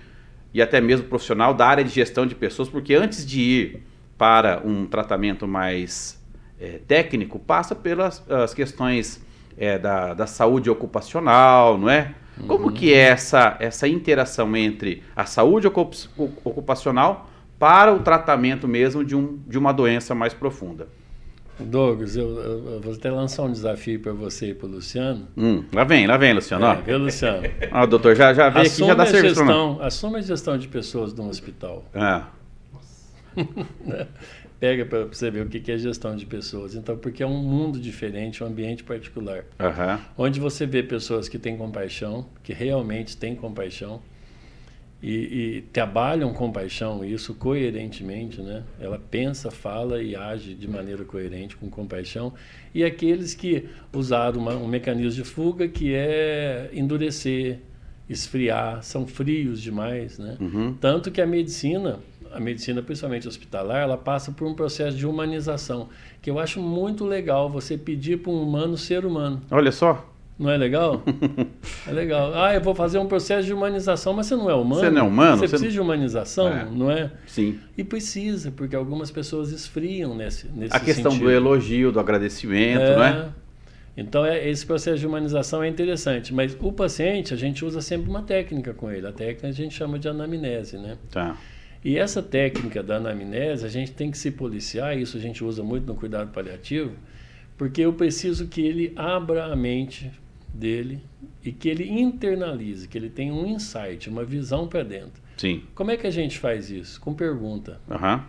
[0.53, 3.83] e até mesmo o profissional da área de gestão de pessoas, porque antes de ir
[4.17, 6.17] para um tratamento mais
[6.57, 9.21] é, técnico, passa pelas as questões
[9.57, 12.13] é, da, da saúde ocupacional, não é?
[12.47, 19.15] Como que é essa, essa interação entre a saúde ocupacional para o tratamento mesmo de,
[19.15, 20.87] um, de uma doença mais profunda?
[21.57, 25.25] Douglas, eu, eu, vou até lançar um desafio para você e para o Luciano.
[25.37, 26.65] Hum, lá vem, lá vem, Luciano.
[26.65, 27.47] É, viu, Luciano?
[27.71, 31.13] ah, doutor, já, já veio aqui, já dá serviço gestão, Assuma a gestão de pessoas
[31.13, 31.85] de um hospital.
[31.93, 32.21] É.
[34.59, 36.75] pega para você ver o que é gestão de pessoas.
[36.75, 39.45] Então, porque é um mundo diferente, um ambiente particular.
[39.59, 39.99] Uhum.
[40.17, 44.01] Onde você vê pessoas que têm compaixão, que realmente têm compaixão,
[45.03, 48.63] e, e trabalham compaixão, isso coerentemente, né?
[48.79, 52.33] Ela pensa, fala e age de maneira coerente, com compaixão.
[52.73, 57.59] E aqueles que usaram uma, um mecanismo de fuga que é endurecer,
[58.09, 60.37] esfriar, são frios demais, né?
[60.39, 60.73] Uhum.
[60.73, 61.99] Tanto que a medicina
[62.35, 65.87] a medicina, principalmente hospitalar, ela passa por um processo de humanização,
[66.21, 69.41] que eu acho muito legal você pedir para um humano ser humano.
[69.49, 70.11] Olha só.
[70.37, 71.01] Não é legal?
[71.87, 72.33] é legal.
[72.35, 74.81] Ah, eu vou fazer um processo de humanização, mas você não é humano.
[74.81, 75.37] Você não é humano?
[75.37, 75.71] Você, você precisa não...
[75.71, 76.65] de humanização, é.
[76.65, 77.09] não é?
[77.25, 77.57] Sim.
[77.77, 81.27] E precisa, porque algumas pessoas esfriam nesse, nesse A questão sentido.
[81.27, 82.95] do elogio, do agradecimento, é.
[82.97, 83.29] não é?
[83.95, 88.09] Então, é, esse processo de humanização é interessante, mas o paciente, a gente usa sempre
[88.09, 89.07] uma técnica com ele.
[89.07, 90.97] A técnica a gente chama de anamnese, né?
[91.09, 91.37] Tá.
[91.85, 95.61] E essa técnica da anamnese, a gente tem que se policiar, isso a gente usa
[95.63, 96.93] muito no cuidado paliativo,
[97.55, 100.11] porque eu preciso que ele abra a mente
[100.51, 100.99] dele
[101.43, 105.21] e que ele internalize, que ele tenha um insight, uma visão para dentro.
[105.37, 105.61] Sim.
[105.75, 106.99] Como é que a gente faz isso?
[106.99, 107.79] Com pergunta.
[107.87, 108.25] Aham.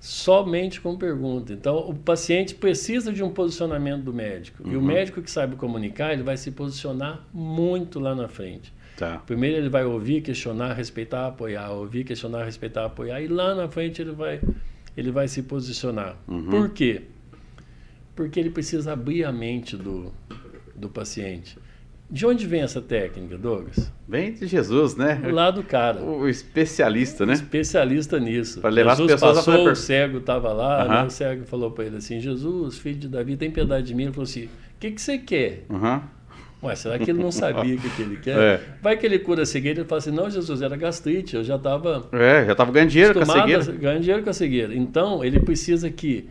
[0.00, 1.52] Somente com pergunta.
[1.52, 4.62] Então, o paciente precisa de um posicionamento do médico.
[4.66, 4.86] E o Uhum.
[4.86, 8.72] médico que sabe comunicar, ele vai se posicionar muito lá na frente.
[8.96, 9.18] Tá.
[9.26, 14.00] Primeiro ele vai ouvir, questionar, respeitar, apoiar, ouvir, questionar, respeitar, apoiar, e lá na frente
[14.00, 14.40] ele vai,
[14.96, 16.16] ele vai se posicionar.
[16.28, 16.44] Uhum.
[16.50, 17.02] Por quê?
[18.14, 20.12] Porque ele precisa abrir a mente do,
[20.74, 21.58] do paciente.
[22.08, 23.90] De onde vem essa técnica, Douglas?
[24.06, 25.20] Vem de Jesus, né?
[25.32, 26.00] Lá do cara.
[26.00, 27.32] O especialista, né?
[27.32, 28.60] Especialista nisso.
[28.60, 30.88] Pra levar as Jesus pessoas a passou, per- o cego estava lá, Aham.
[31.00, 31.04] né?
[31.06, 34.04] o cego falou para ele assim, Jesus, filho de Davi, tem piedade de mim.
[34.04, 35.64] Ele falou assim, o que, que você quer?
[35.70, 36.02] Aham.
[36.64, 38.38] Ué, será que ele não sabia o que, que ele quer?
[38.38, 38.60] É.
[38.80, 41.56] Vai que ele cura a cegueira e fala assim, não, Jesus, era gastrite, eu já
[41.56, 43.62] estava É, já tava ganhando dinheiro com a cegueira.
[43.62, 44.74] a ganhar dinheiro com a cegueira.
[44.74, 46.26] Então, ele precisa que,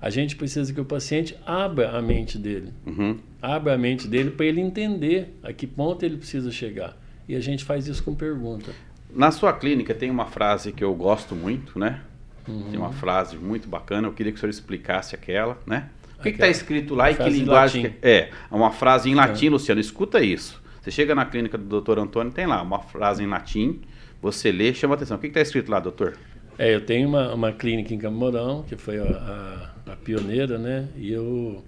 [0.00, 2.72] a gente precisa que o paciente abra a mente dele.
[2.86, 3.18] Uhum.
[3.42, 6.96] Abra a mente dele para ele entender a que ponto ele precisa chegar.
[7.28, 8.72] E a gente faz isso com pergunta.
[9.14, 12.00] Na sua clínica tem uma frase que eu gosto muito, né?
[12.46, 12.70] Uhum.
[12.70, 15.90] Tem uma frase muito bacana, eu queria que o senhor explicasse aquela, né?
[16.18, 17.94] O que está escrito lá e que linguagem?
[18.02, 18.16] É,
[18.50, 20.60] é uma frase em latim, Luciano, escuta isso.
[20.82, 21.98] Você chega na clínica do Dr.
[21.98, 23.80] Antônio, tem lá uma frase em latim,
[24.20, 25.16] você lê, chama atenção.
[25.16, 26.16] O que está escrito lá, doutor?
[26.58, 30.58] É, eu tenho uma, uma clínica em Campo Mourão, que foi a, a- a pioneira,
[30.58, 30.88] né?
[30.96, 31.62] E eu,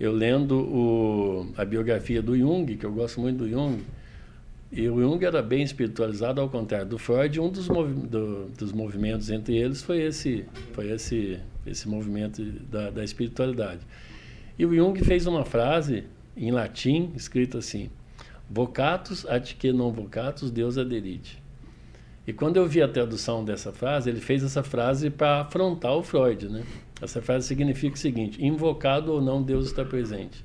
[0.00, 3.78] eu lendo o, a biografia do Jung, que eu gosto muito do Jung,
[4.70, 8.72] e o Jung era bem espiritualizado, ao contrário do Freud, um dos, movi do- dos
[8.72, 13.80] movimentos entre eles foi esse, foi esse, esse movimento da, da espiritualidade.
[14.58, 16.04] E o Jung fez uma frase
[16.36, 17.90] em latim, escrita assim,
[18.48, 21.42] Vocatus ad que non vocatus, Deus aderite.
[22.26, 26.02] E quando eu vi a tradução dessa frase, ele fez essa frase para afrontar o
[26.02, 26.64] Freud, né?
[27.00, 30.44] Essa frase significa o seguinte: invocado ou não, Deus está presente.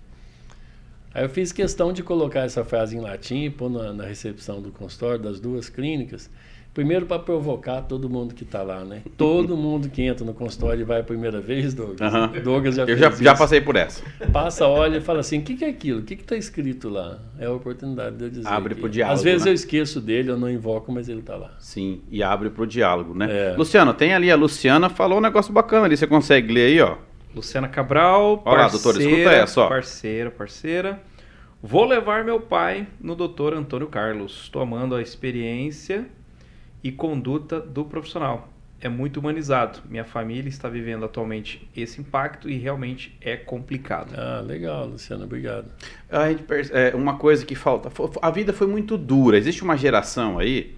[1.13, 4.61] Aí eu fiz questão de colocar essa frase em latim e pôr na, na recepção
[4.61, 6.30] do consultório das duas clínicas.
[6.78, 9.01] Primeiro para provocar todo mundo que está lá, né?
[9.17, 11.99] Todo mundo que entra no consultório e vai a primeira vez, Douglas.
[11.99, 12.28] Aham.
[12.43, 14.03] Douglas já Eu já, já passei por essa.
[14.32, 16.01] Passa, olha e fala assim: o que, que é aquilo?
[16.01, 17.17] O que está escrito lá?
[17.39, 18.47] É a oportunidade de eu dizer.
[18.47, 19.49] Abre que- pro diálogo, Às vezes né?
[19.49, 21.55] eu esqueço dele, eu não invoco, mas ele está lá.
[21.57, 23.28] Sim, e abre para o diálogo, né?
[23.53, 23.55] É.
[23.57, 26.97] Luciano, tem ali a Luciana, falou um negócio bacana ali, você consegue ler aí, ó?
[27.36, 29.67] Luciana Cabral, Olha lá, parceira, doutor, escuta essa, ó.
[29.67, 31.01] Parceira, parceira.
[31.59, 34.41] Vou levar meu pai no doutor Antônio Carlos.
[34.43, 36.05] Estou amando a experiência
[36.88, 38.47] e conduta do profissional.
[38.79, 39.79] É muito humanizado.
[39.89, 44.13] Minha família está vivendo atualmente esse impacto e realmente é complicado.
[44.15, 45.65] Ah, legal, Luciano, obrigado.
[46.09, 47.89] A gente é, uma coisa que falta.
[48.21, 49.38] A vida foi muito dura.
[49.38, 50.75] Existe uma geração aí,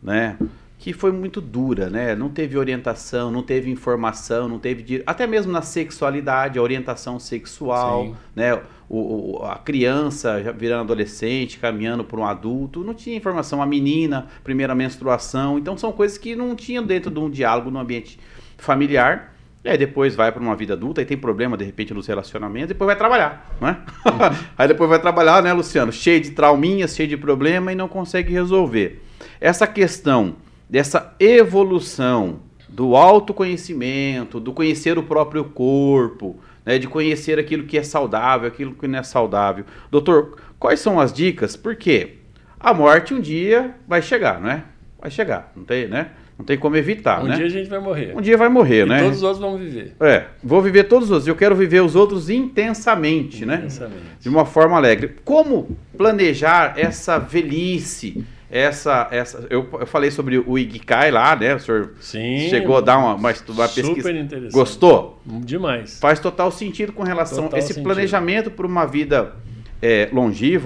[0.00, 0.38] né?
[0.78, 2.14] Que foi muito dura, né?
[2.14, 5.02] Não teve orientação, não teve informação, não teve.
[5.04, 8.14] Até mesmo na sexualidade, a orientação sexual, Sim.
[8.36, 8.54] né?
[8.88, 13.60] O, o- a criança já virando adolescente, caminhando para um adulto, não tinha informação.
[13.60, 15.58] A menina, primeira menstruação.
[15.58, 18.18] Então são coisas que não tinham dentro de um diálogo no ambiente
[18.56, 19.34] familiar.
[19.64, 22.68] E aí depois vai para uma vida adulta e tem problema de repente nos relacionamentos,
[22.68, 23.78] depois vai trabalhar, né?
[24.56, 25.90] aí depois vai trabalhar, né, Luciano?
[25.92, 29.02] Cheio de trauminhas, cheio de problema e não consegue resolver.
[29.40, 30.36] Essa questão
[30.68, 37.82] dessa evolução do autoconhecimento, do conhecer o próprio corpo, né, de conhecer aquilo que é
[37.82, 39.64] saudável, aquilo que não é saudável.
[39.90, 41.56] Doutor, quais são as dicas?
[41.56, 42.18] Porque
[42.60, 44.64] a morte um dia vai chegar, não é?
[45.00, 46.10] Vai chegar, não tem, né?
[46.38, 47.34] Não tem como evitar, um né?
[47.34, 48.16] dia a gente vai morrer.
[48.16, 49.00] Um dia vai morrer, e né?
[49.00, 49.96] todos os outros vão viver.
[49.98, 51.26] É, vou viver todos os outros.
[51.26, 53.56] Eu quero viver os outros intensamente, né?
[53.56, 54.02] Intensamente.
[54.20, 55.16] De uma forma alegre.
[55.24, 58.24] Como planejar essa velhice?
[58.50, 61.54] Essa, essa, eu, eu falei sobre o Igikai lá, né?
[61.54, 62.48] O senhor Sim.
[62.48, 64.10] chegou a dar uma, uma, uma Super pesquisa.
[64.10, 64.52] interessante.
[64.52, 65.20] Gostou?
[65.26, 66.00] Demais.
[66.00, 67.84] Faz total sentido com relação a esse sentido.
[67.84, 69.34] planejamento para uma vida
[69.82, 70.08] é,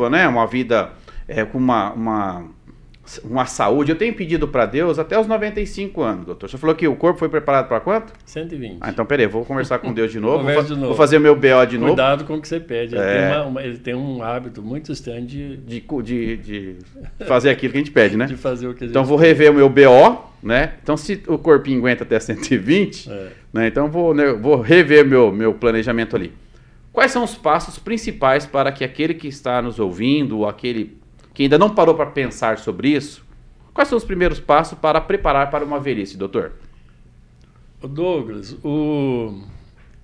[0.08, 0.28] né?
[0.28, 0.92] Uma vida
[1.26, 2.44] é, com uma, uma,
[3.24, 3.90] uma saúde.
[3.90, 6.48] Eu tenho pedido para Deus até os 95 anos, doutor.
[6.48, 8.12] Você falou que o corpo foi preparado para quanto?
[8.24, 8.78] 120.
[8.80, 10.44] Ah, então peraí, vou conversar com Deus de novo.
[10.44, 10.86] Vou, de novo.
[10.86, 11.92] vou fazer o meu BO de novo.
[11.94, 12.94] Cuidado com o que você pede.
[12.94, 13.18] Ele, É.
[13.28, 16.76] tem, uma- uma- ele tem um hábito muito estranho de, De, de, de
[17.26, 18.26] fazer aquilo que a gente pede, né?
[18.26, 20.74] de fazer o que a gente Então vou rever o meu BO, né?
[20.82, 23.28] Então se o corpinho aguenta até 120, É.
[23.52, 23.66] né?
[23.66, 26.32] Então vou, né, vou rever meu, meu planejamento ali.
[26.92, 31.00] Quais são os passos principais para que aquele que está nos ouvindo, ou aquele
[31.34, 33.24] que ainda não parou para pensar sobre isso,
[33.72, 36.52] quais são os primeiros passos para preparar para uma velhice, doutor?
[37.82, 39.42] O Douglas, o...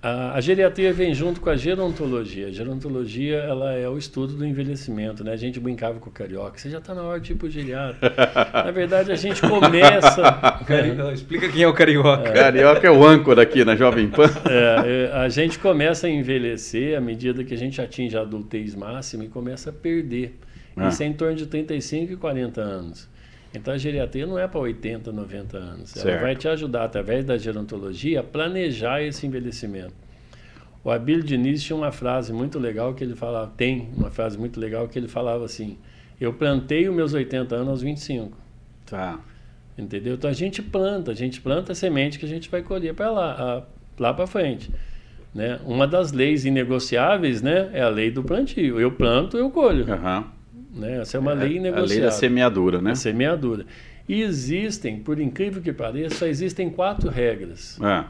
[0.01, 2.47] A, a, geriatria vem junto com a gerontologia.
[2.47, 5.33] A gerontologia ela é o estudo do envelhecimento, né?
[5.33, 6.57] A gente brincava com o carioca.
[6.57, 8.13] Você já está na hora de ir para o geriatra.
[8.63, 10.21] na verdade, a gente começa.
[11.13, 12.29] Explica quem é o carioca.
[12.29, 12.33] É.
[12.33, 14.29] Carioca é o âncora aqui na Jovem Pan.
[14.49, 19.25] É, a gente começa a envelhecer à medida que a gente atinge a adultez máxima
[19.25, 20.39] e começa a perder.
[20.75, 20.89] Ah.
[20.89, 23.09] Isso é em torno de 35 e 40 anos.
[23.53, 25.89] Então a geriatria não é para 80, 90 anos.
[25.89, 26.07] Certo.
[26.07, 29.93] Ela vai te ajudar, através da gerontologia, a planejar esse envelhecimento.
[30.83, 34.59] O Abílio Diniz tinha uma frase muito legal que ele falava, tem uma frase muito
[34.59, 35.77] legal que ele falava assim:
[36.19, 38.37] Eu plantei os meus 80 anos aos 25.
[38.85, 39.19] Tá.
[39.77, 40.15] Entendeu?
[40.15, 43.09] Então a gente planta, a gente planta a semente que a gente vai colher para
[43.09, 43.67] lá,
[43.97, 44.69] lá para frente.
[45.33, 45.59] Né?
[45.65, 48.79] Uma das leis inegociáveis né, é a lei do plantio.
[48.79, 49.85] Eu planto, eu colho.
[49.85, 50.23] Uhum.
[50.73, 51.01] Né?
[51.01, 51.81] Essa é uma lei negociada.
[51.81, 52.91] A lei da semeadura, né?
[52.91, 53.65] A semeadura.
[54.07, 57.79] E existem, por incrível que pareça, só existem quatro regras.
[57.81, 58.05] É.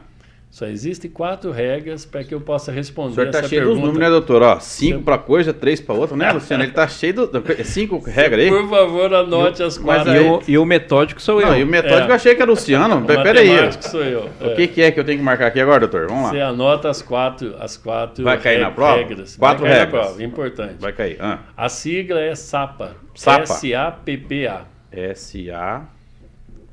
[0.50, 3.38] Só existem quatro regras para que eu possa responder essa pergunta.
[3.38, 3.80] O senhor está cheio pergunta.
[3.80, 4.42] dos números, né, doutor?
[4.42, 6.64] Ó, cinco para coisa, três para outra, né, Luciano?
[6.64, 8.50] Ele está cheio de é cinco regras aí.
[8.50, 10.10] Por favor, anote as quatro.
[10.10, 11.60] Mas, e, o, e o metódico sou Não, eu.
[11.60, 12.10] E o metódico é.
[12.10, 12.98] eu achei que era o Luciano.
[12.98, 13.72] O Pera aí.
[13.80, 14.28] sou eu.
[14.40, 14.46] É.
[14.48, 16.08] O que, que, é que eu tenho que marcar aqui agora, doutor?
[16.08, 16.30] Vamos lá.
[16.30, 18.96] Você anota as quatro, as quatro Vai cair na prova?
[18.96, 19.36] regras.
[19.36, 20.06] Quatro Vai regras.
[20.06, 20.74] Prova, importante.
[20.80, 21.16] Vai cair.
[21.20, 21.38] Ah.
[21.56, 22.96] A sigla é SAPA.
[23.14, 23.44] SAPA.
[23.44, 24.64] S-A-P-P-A.
[24.90, 25.88] S-A-P...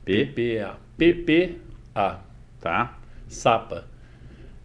[0.04, 0.72] P-P-A.
[0.98, 2.16] P-P-A.
[2.60, 2.97] Tá.
[3.28, 3.86] SAPA.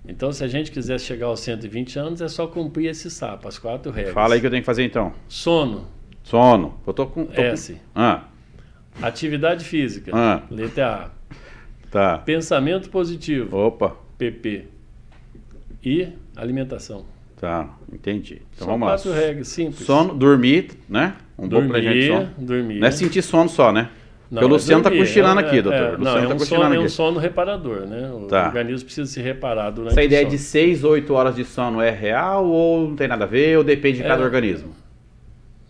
[0.07, 3.59] Então, se a gente quiser chegar aos 120 anos, é só cumprir esse sapo, as
[3.59, 4.15] quatro regras.
[4.15, 5.13] Fala aí que eu tenho que fazer então.
[5.29, 5.87] Sono.
[6.25, 6.81] Sono.
[6.87, 7.27] Eu tô com.
[7.27, 7.75] Tô S.
[7.75, 7.81] Com...
[7.95, 8.25] Ah.
[9.01, 10.11] Atividade física.
[10.15, 10.43] Ah.
[10.51, 11.11] Letra A.
[11.91, 12.19] Tá.
[12.19, 13.57] Pensamento positivo.
[13.57, 13.97] Opa.
[14.19, 14.67] PP.
[15.85, 17.05] E alimentação.
[17.37, 18.41] Tá, entendi.
[18.55, 19.17] Então São vamos quatro lá.
[19.17, 19.85] regras simples.
[19.85, 21.17] Sono, dormir, né?
[21.37, 22.31] Um dormir, bom de sono.
[22.39, 22.79] Dormir.
[22.79, 23.91] Não é sentir sono só, né?
[24.33, 25.79] Não, Porque o Luciano está cochilando é, aqui, doutor.
[25.79, 26.77] É, o Luciano não, é tá um, cochilando sono, aqui.
[26.83, 28.11] é um sono reparador, né?
[28.15, 28.47] O Tá.
[28.47, 30.31] organismo precisa se reparar durante Essa ideia sono.
[30.31, 33.63] de 6, 8 horas de sono é real ou não tem nada a ver, ou
[33.63, 34.25] depende de cada É.
[34.25, 34.71] organismo?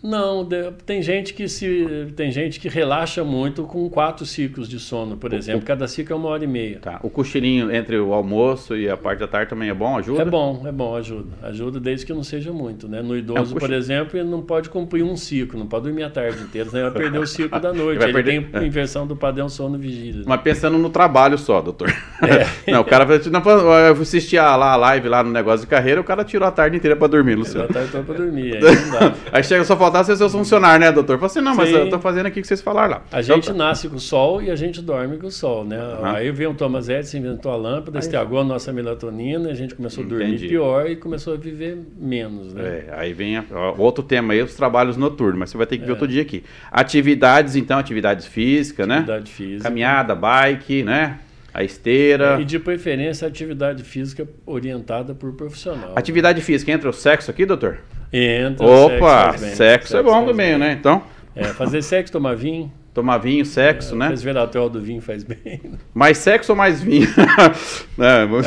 [0.02, 0.46] Não,
[0.84, 5.32] tem gente que se tem gente que relaxa muito com quatro ciclos de sono, por
[5.32, 5.62] exemplo.
[5.64, 6.78] Cada ciclo é uma hora e meia.
[6.80, 6.98] Tá.
[7.02, 9.96] O cochilinho entre o almoço e a parte da tarde também é bom?
[9.96, 10.22] Ajuda?
[10.22, 11.28] É bom, é bom, ajuda.
[11.42, 13.00] Ajuda desde que não seja muito, né?
[13.00, 16.10] No idoso, É por exemplo, ele não pode cumprir um ciclo, não pode dormir a
[16.10, 17.98] tarde inteira, senão ele vai perder o ciclo da noite.
[17.98, 18.66] Vai Ele perder- tem é.
[18.66, 20.24] inversão do padrão sono-vigília.
[20.26, 21.88] Mas pensando no trabalho só, doutor.
[22.22, 22.46] É.
[22.72, 23.20] não, o cara vai.
[23.30, 23.40] Não,
[23.78, 26.50] eu assisti a, lá, a live lá no negócio de carreira, o cara tirou a
[26.50, 27.68] tarde inteira pra dormir, Luciano.
[27.68, 29.14] tá então pra dormir, aí não dá.
[29.30, 31.16] Aí chega só faltar ser seus funcionários, né, doutor?
[31.18, 31.74] Fala assim, não, mas Sim.
[31.76, 33.02] eu tô fazendo aqui o que vocês falaram lá.
[33.12, 35.76] A gente nasce com o sol e a gente dorme com o sol, né?
[35.76, 36.14] Aham.
[36.16, 40.02] Aí veio o Thomas Edison, inventou a lâmpada, estragou a nossa melatonina, a gente começou
[40.02, 40.48] a dormir Entendi.
[40.48, 42.84] pior e começou a viver menos, né?
[42.88, 45.76] É, aí vem a- ó, outro tema aí, os trabalhos noturnos, mas você vai ter
[45.76, 45.92] que ver É.
[45.92, 46.42] outro dia aqui.
[46.70, 48.96] Atividades, então, atividades físicas, né?
[48.96, 49.64] Atividade física.
[49.64, 51.18] Caminhada, bike, né?
[51.54, 52.38] A esteira.
[52.40, 55.92] E de preferência atividade física orientada por profissional.
[55.94, 57.78] Atividade física, entra o sexo aqui, doutor?
[58.12, 59.54] Entra, Opa, sexo, bem.
[59.54, 60.58] sexo, é bom faz também, bem.
[60.58, 60.72] né?
[60.78, 61.02] Então,
[61.34, 62.70] É, fazer sexo, tomar vinho.
[62.92, 64.08] tomar vinho, sexo, né?
[64.08, 65.62] O resveratrol do vinho faz bem.
[65.94, 67.08] Mais sexo ou mais vinho?
[67.96, 68.46] Né, vamos-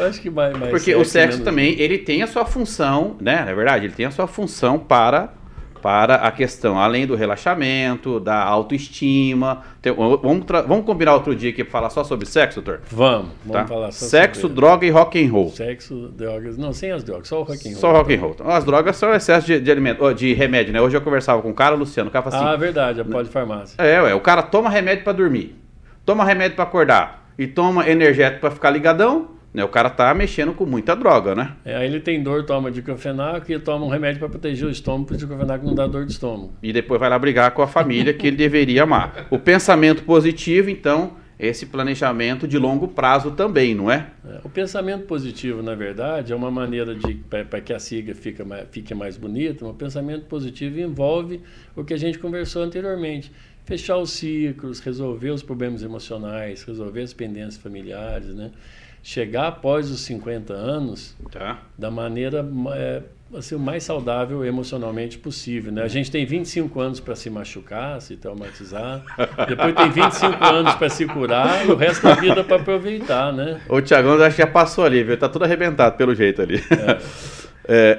[0.00, 3.44] Acho que mais, mais Porque o sexo também, ele tem a sua função, né?
[3.44, 5.32] Na verdade, ele tem a sua função para
[5.86, 9.62] para a questão, além do relaxamento, da autoestima.
[9.80, 12.82] Tem- vamos, vamos combinar outro dia aqui para falar só sobre sexo, doutor?
[12.90, 13.66] Vamos, vamos Tá?
[13.68, 15.48] falar só Sexo, sobre droga e rock and roll.
[15.50, 16.58] Sexo, drogas.
[16.58, 17.80] Não, sem as drogas, só o rock and roll.
[17.80, 18.30] Só rock and roll.
[18.32, 20.80] Então, as drogas são excesso de, de alimento, de remédio, né?
[20.80, 23.76] Hoje eu conversava com um cara, Luciano, o cara fala assim: Ah, verdade, a polifarmácia.
[23.80, 25.54] É, ué, o cara toma remédio pra dormir,
[26.04, 29.64] toma remédio pra acordar e toma energético pra ficar ligadão, né?
[29.64, 31.56] O cara tá mexendo com muita droga, né?
[31.64, 35.14] É, ele tem dor, toma diclofenaco e toma um remédio para proteger o estômago, porque
[35.14, 36.52] o diclofenaco não dá dor de estômago.
[36.62, 39.26] E depois vai lá brigar com a família que ele deveria amar.
[39.30, 44.08] O pensamento positivo, então, esse planejamento de longo prazo também, não é?
[44.28, 48.44] É, O pensamento positivo, na verdade, é uma maneira de para que a sigla fique
[48.44, 49.64] mais, fique mais bonita.
[49.64, 51.40] O pensamento positivo envolve
[51.74, 53.32] o que a gente conversou anteriormente:
[53.64, 58.50] fechar os ciclos, resolver os problemas emocionais, resolver as pendências familiares, né?
[59.06, 61.58] Chegar após os 50 anos Tá.
[61.78, 63.02] da maneira é,
[63.32, 65.70] assim, o mais saudável emocionalmente possível.
[65.70, 65.84] Né?
[65.84, 69.04] A gente tem 25 anos para se machucar, se traumatizar,
[69.46, 73.32] depois tem 25 anos para se curar e o resto da vida para aproveitar.
[73.32, 73.60] Né?
[73.68, 75.16] O que já passou ali, viu?
[75.16, 76.56] Tá tudo arrebentado pelo jeito ali.
[76.56, 76.98] É,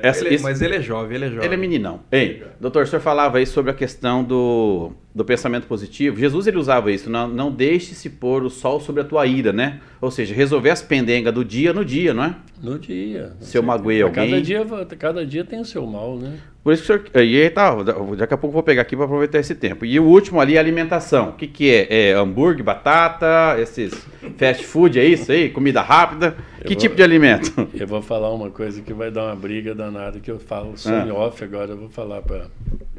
[0.01, 1.45] essa, Ele- esse- mas ele é jovem, ele é jovem.
[1.45, 1.99] Ele é meninão.
[2.11, 6.18] Ei, doutor, o senhor falava aí sobre a questão do, do pensamento positivo.
[6.18, 9.80] Jesus ele usava isso, não, não deixe-se pôr o sol sobre a tua ira, né?
[9.99, 12.36] Ou seja, resolver as pendengas do dia no dia, não é?
[12.61, 13.34] No dia.
[13.39, 14.65] Se eu magoei alguém- Cada dia,
[14.97, 16.38] cada dia tem o seu mal, né?
[16.68, 17.26] Por isso que o senhor.
[17.26, 17.74] E aí tá,
[18.18, 19.86] daqui a pouco eu vou pegar aqui para aproveitar esse tempo.
[19.86, 21.30] E o último ali, alimentação.
[21.30, 22.09] O que, que é?
[22.09, 23.93] É hambúrguer, batata, esses
[24.36, 25.49] fast food, é isso aí?
[25.49, 26.36] Comida rápida?
[26.59, 27.53] Eu que vou, tipo de alimento?
[27.74, 31.09] Eu vou falar uma coisa que vai dar uma briga danada que eu falo sobre
[31.09, 31.13] ah.
[31.13, 32.47] off agora, eu vou falar para.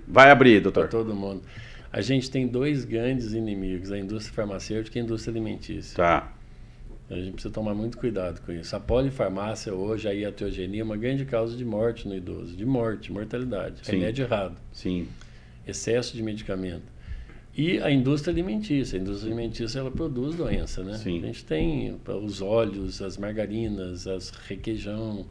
[0.06, 0.88] Vai abrir, doutor.
[0.88, 1.42] todo mundo.
[1.92, 5.94] A gente tem dois grandes inimigos, a indústria farmacêutica e a indústria alimentícia.
[5.94, 6.32] Tá.
[7.10, 8.76] A gente precisa tomar muito cuidado com isso.
[8.76, 12.54] A polifarmácia hoje, a iatrogenia, é uma grande causa de morte no idoso.
[12.54, 13.80] De morte, mortalidade.
[13.82, 13.92] Sim.
[13.92, 14.56] Remédio errado.
[14.72, 15.08] Sim.
[15.66, 16.84] Excesso de medicamento.
[17.56, 18.98] E a indústria alimentícia.
[18.98, 20.98] A indústria alimentícia, ela produz doença, né?
[20.98, 21.22] Sim.
[21.22, 25.26] A gente tem os óleos, as margarinas, as requeijão,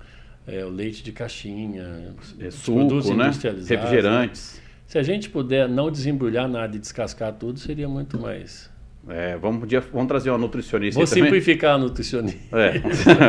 [0.47, 3.27] é, o leite de caixinha, é, suco, né?
[3.27, 3.69] industrializados.
[3.69, 4.55] Refrigerantes.
[4.55, 4.61] Né?
[4.87, 8.69] Se a gente puder não desembrulhar nada e descascar tudo, seria muito mais
[9.09, 12.57] é, vamos, vamos trazer uma nutricionista Vou simplificar a nutricionista.
[12.57, 12.81] É.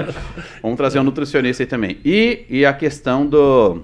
[0.61, 1.99] vamos trazer uma nutricionista aí também.
[2.05, 3.83] E, e a questão do,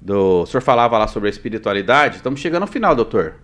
[0.00, 0.42] do.
[0.42, 2.16] O senhor falava lá sobre a espiritualidade.
[2.16, 3.36] Estamos chegando ao final, doutor.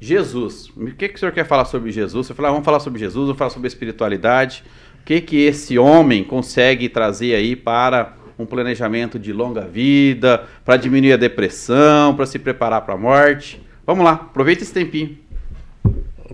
[0.00, 0.68] Jesus.
[0.76, 2.26] O que, que o senhor quer falar sobre Jesus?
[2.26, 4.64] Você falou, ah, vamos falar sobre Jesus, vamos falar sobre a espiritualidade.
[5.00, 10.76] O que, que esse homem consegue trazer aí para um planejamento de longa vida, para
[10.76, 13.62] diminuir a depressão, para se preparar para a morte?
[13.86, 15.18] Vamos lá, aproveita esse tempinho.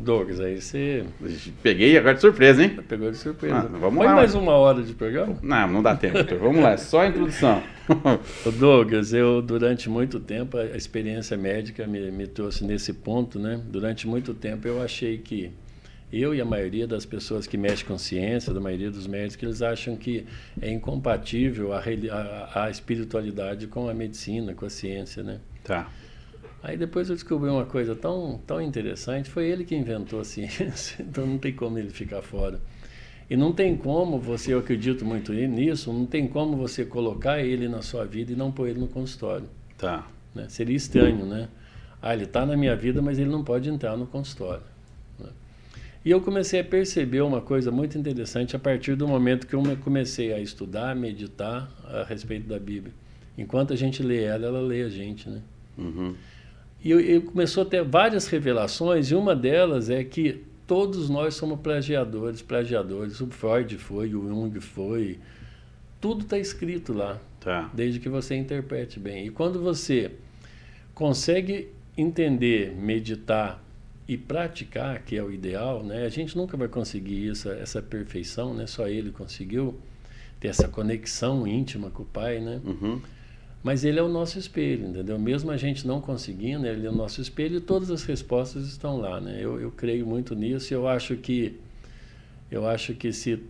[0.07, 1.05] Douglas, aí você.
[1.65, 2.79] Peguei agora de surpresa, hein?
[2.89, 3.57] Pegou de surpresa.
[3.57, 4.15] Ah, vamos Põe lá.
[4.15, 5.37] mais uma hora de programa?
[5.43, 6.39] Não, não dá tempo, doutor.
[6.39, 7.61] Vamos lá, só a introdução.
[8.57, 13.61] Douglas, eu durante muito tempo, a experiência médica me, me trouxe nesse ponto, né?
[13.69, 15.51] Durante muito tempo eu achei que
[16.13, 19.61] eu e a maioria das pessoas que mexem com ciência, da maioria dos médicos, eles
[19.61, 20.25] acham que
[20.63, 25.41] é incompatível a, a, a espiritualidade com a medicina, com a ciência, né?
[25.65, 25.91] Tá.
[26.67, 30.97] Aí depois eu descobri uma coisa tão, tão interessante, foi ele que inventou a ciência,
[31.09, 32.59] então não tem como ele ficar fora.
[33.31, 37.69] E não tem como você, eu acredito muito nisso, não tem como você colocar ele
[37.69, 39.49] na sua vida e não pôr ele no consultório.
[39.79, 40.09] Tá.
[40.35, 40.49] Né?
[40.49, 41.49] Seria estranho, né?
[42.03, 44.65] Ah, ele está na minha vida, mas ele não pode entrar no consultório.
[45.21, 45.29] Né?
[46.05, 49.63] E eu comecei a perceber uma coisa muito interessante a partir do momento que eu
[49.85, 52.93] comecei a estudar, a meditar a respeito da Bíblia.
[53.39, 55.41] Enquanto a gente lê ela, ela lê a gente, né?
[55.79, 56.15] Uhum.
[56.87, 61.59] E ele começou a ter várias revelações, e uma delas é que todos nós somos
[61.59, 63.21] plagiadores, plagiadores.
[63.21, 65.19] O Freud foi, o Jung foi.
[66.01, 67.69] Tudo está escrito lá, tá.
[67.75, 69.27] desde que você interprete bem.
[69.27, 70.13] E quando você
[70.95, 73.61] consegue entender, meditar
[74.07, 76.05] e praticar, que é o ideal, né?
[76.05, 78.65] A gente nunca vai conseguir essa, essa perfeição, né?
[78.69, 79.77] Só ele conseguiu
[80.39, 82.61] ter essa conexão íntima com o Pai, né?
[82.65, 83.01] Uhum.
[83.63, 85.19] Mas ele é o nosso espelho, entendeu?
[85.19, 88.99] Mesmo a gente não conseguindo, ele é o nosso espelho e todas as respostas estão
[88.99, 89.39] lá, né?
[89.41, 91.59] Eu, eu creio muito nisso e eu acho que
[92.51, 93.43] eu acho que se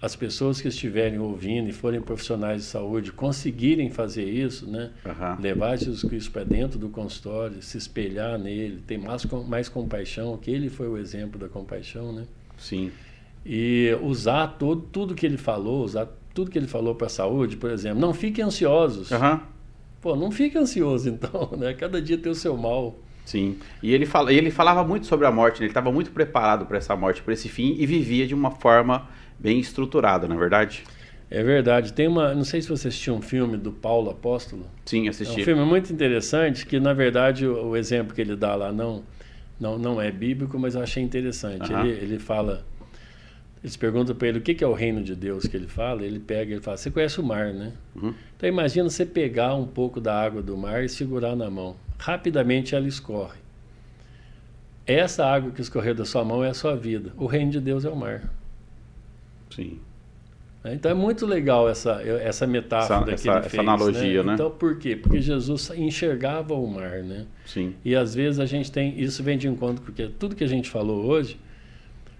[0.00, 4.90] as pessoas que estiverem ouvindo e forem profissionais de saúde conseguirem fazer isso, né?
[5.04, 5.40] Uhum.
[5.40, 10.50] Levar Jesus Cristo para dentro do consultório, se espelhar nele, ter mais, mais compaixão, que
[10.50, 12.26] ele foi o exemplo da compaixão, né?
[12.58, 12.92] Sim.
[13.44, 17.56] E usar todo, tudo que ele falou, usar tudo que ele falou para a saúde,
[17.56, 19.10] por exemplo, não fiquem ansiosos.
[19.10, 19.40] Uhum.
[20.02, 21.72] Pô, não fique ansioso então, né?
[21.72, 22.98] Cada dia tem o seu mal.
[23.24, 23.56] Sim.
[23.82, 25.64] E ele, fala, ele falava muito sobre a morte, né?
[25.64, 29.08] ele estava muito preparado para essa morte, para esse fim, e vivia de uma forma
[29.38, 30.84] bem estruturada, na é verdade?
[31.28, 31.92] É verdade.
[31.92, 32.34] Tem uma.
[32.34, 34.66] Não sei se você assistiu um filme do Paulo Apóstolo.
[34.84, 35.40] Sim, assisti.
[35.40, 38.70] É um filme muito interessante, que na verdade o, o exemplo que ele dá lá
[38.70, 39.02] não,
[39.58, 41.72] não, não é bíblico, mas eu achei interessante.
[41.72, 41.80] Uhum.
[41.80, 42.64] Ele, ele fala
[43.62, 46.20] eles perguntam para ele o que é o reino de Deus que ele fala, ele
[46.20, 47.72] pega e fala: Você conhece o mar, né?
[47.94, 48.14] Uhum.
[48.36, 51.76] Então imagina você pegar um pouco da água do mar e segurar na mão.
[51.98, 53.38] Rapidamente ela escorre.
[54.86, 57.12] Essa água que escorreu da sua mão é a sua vida.
[57.16, 58.30] O reino de Deus é o mar.
[59.50, 59.80] Sim.
[60.62, 60.74] Né?
[60.74, 63.54] Então é muito legal essa, essa metáfora essa, que essa, ele fez.
[63.54, 64.28] Essa analogia, né?
[64.28, 64.34] né?
[64.34, 64.94] Então por quê?
[64.94, 67.26] Porque Jesus enxergava o mar, né?
[67.44, 67.74] Sim.
[67.84, 69.00] E às vezes a gente tem.
[69.00, 71.38] Isso vem de encontro, porque tudo que a gente falou hoje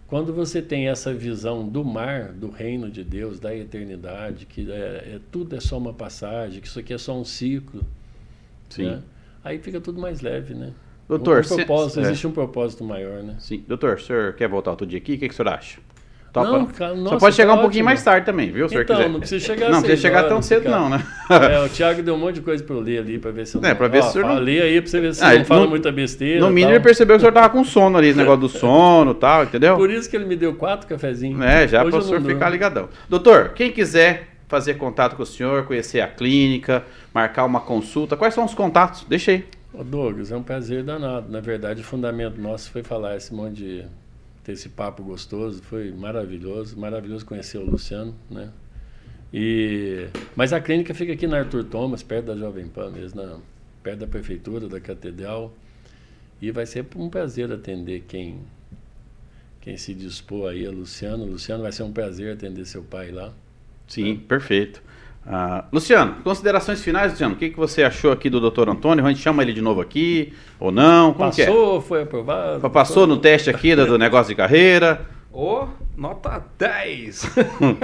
[0.06, 5.14] quando você tem essa visão do mar, do reino de Deus, da eternidade, que é,
[5.14, 7.82] é tudo é só uma passagem, que isso aqui é só um ciclo,
[8.68, 8.86] Sim.
[8.86, 9.02] Né?
[9.42, 10.72] aí fica tudo mais leve, né?
[11.08, 12.28] Doutor, um propósito, se, existe é.
[12.28, 13.36] um propósito maior, né?
[13.38, 13.64] Sim.
[13.66, 15.14] Doutor, o senhor quer voltar outro dia aqui?
[15.14, 15.78] O que, que o senhor acha?
[16.42, 16.58] Topa?
[16.58, 19.08] Não, cara, nossa, Só pode chegar tá um pouquinho mais tarde também, viu, senhor então,
[19.08, 20.76] não precisa chegar Não precisa chegar tão cedo cara.
[20.76, 21.06] não, né?
[21.30, 23.56] é, o Thiago deu um monte de coisa para eu ler ali, para ver se
[23.56, 23.68] eu não...
[23.68, 24.38] É, para ver se o senhor não...
[24.38, 25.70] Lê aí para você ver se ah, não fala não...
[25.70, 26.40] muita besteira.
[26.40, 29.12] No mínimo ele percebeu que o senhor tava com sono ali, esse negócio do sono
[29.12, 29.76] e tal, entendeu?
[29.76, 31.40] Por isso que ele me deu quatro cafezinhos.
[31.42, 32.88] É, já para o senhor ficar ligadão.
[33.08, 38.34] Doutor, quem quiser fazer contato com o senhor, conhecer a clínica, marcar uma consulta, quais
[38.34, 39.04] são os contatos?
[39.08, 39.44] Deixa aí.
[39.72, 41.30] Ô Douglas, é um prazer danado.
[41.30, 43.84] Na verdade, o fundamento nosso foi falar esse monte de
[44.46, 48.52] ter esse papo gostoso, foi maravilhoso, maravilhoso conhecer o Luciano, né?
[49.34, 53.40] E, mas a clínica fica aqui na Arthur Thomas, perto da Jovem Pan mesmo, na,
[53.82, 55.52] perto da prefeitura, da catedral.
[56.40, 58.38] E vai ser um prazer atender quem,
[59.60, 61.24] quem se dispor aí, a Luciano.
[61.24, 63.34] Luciano, vai ser um prazer atender seu pai lá.
[63.88, 64.28] Sim, é.
[64.28, 64.80] perfeito.
[65.26, 67.34] Uh, Luciano, considerações finais, Luciano.
[67.34, 68.68] O que, que você achou aqui do Dr.
[68.68, 69.04] Antônio?
[69.04, 71.12] A gente chama ele de novo aqui ou não?
[71.12, 71.28] Como é?
[71.28, 71.80] Passou, é?
[71.80, 72.70] foi aprovado.
[72.70, 73.14] Passou foi...
[73.14, 75.04] no teste aqui do negócio de carreira.
[75.32, 77.34] Ô, oh, nota 10!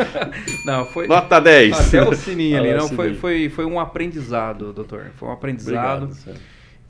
[0.65, 1.09] não, foi.
[1.09, 1.89] Nota 10!
[1.89, 2.73] Até o sininho ali.
[2.75, 5.11] Não, foi, foi, foi um aprendizado, doutor.
[5.17, 6.05] Foi um aprendizado.
[6.05, 6.41] Obrigado,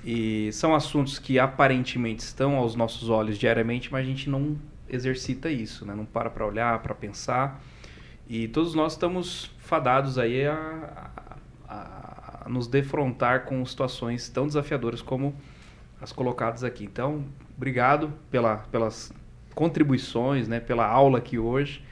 [0.05, 4.57] e são assuntos que aparentemente estão aos nossos olhos diariamente, mas a gente não
[4.89, 5.95] exercita isso, né?
[5.95, 7.63] Não para para olhar, para pensar.
[8.29, 11.11] E todos nós estamos fadados aí a,
[11.66, 15.35] a, a, nos defrontar com situações tão desafiadoras como
[15.99, 16.85] as colocadas aqui.
[16.85, 17.25] Então,
[17.57, 19.11] obrigado pela, pelas
[19.55, 21.83] contribuições, né, pela aula aqui hoje.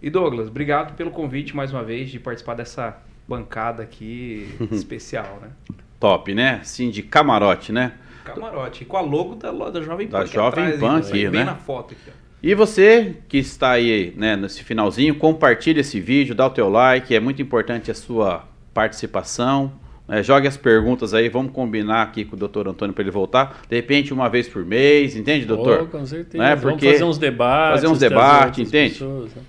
[0.00, 2.96] E Douglas, obrigado pelo convite mais uma vez de participar dessa
[3.28, 5.50] bancada aqui especial, né?
[6.00, 6.62] Top, né?
[6.64, 7.98] Sim, de camarote, né?
[8.24, 10.20] Camarote, com a logo da, da Jovem Pan.
[10.20, 11.30] Da Jovem atrás, Pan aqui, né?
[11.30, 12.25] Bem na foto aqui, ó.
[12.42, 17.14] E você que está aí, né, nesse finalzinho, compartilhe esse vídeo, dá o teu like,
[17.14, 19.72] é muito importante a sua participação.
[20.06, 23.62] Né, jogue as perguntas aí, vamos combinar aqui com o doutor Antônio para ele voltar.
[23.68, 25.82] De repente, uma vez por mês, entende, doutor?
[25.82, 26.42] Oh, com certeza.
[26.42, 26.54] Né?
[26.54, 27.80] Porque vamos fazer uns debates.
[27.80, 28.92] Fazer uns debates, entende?
[28.92, 29.42] Pessoas, né?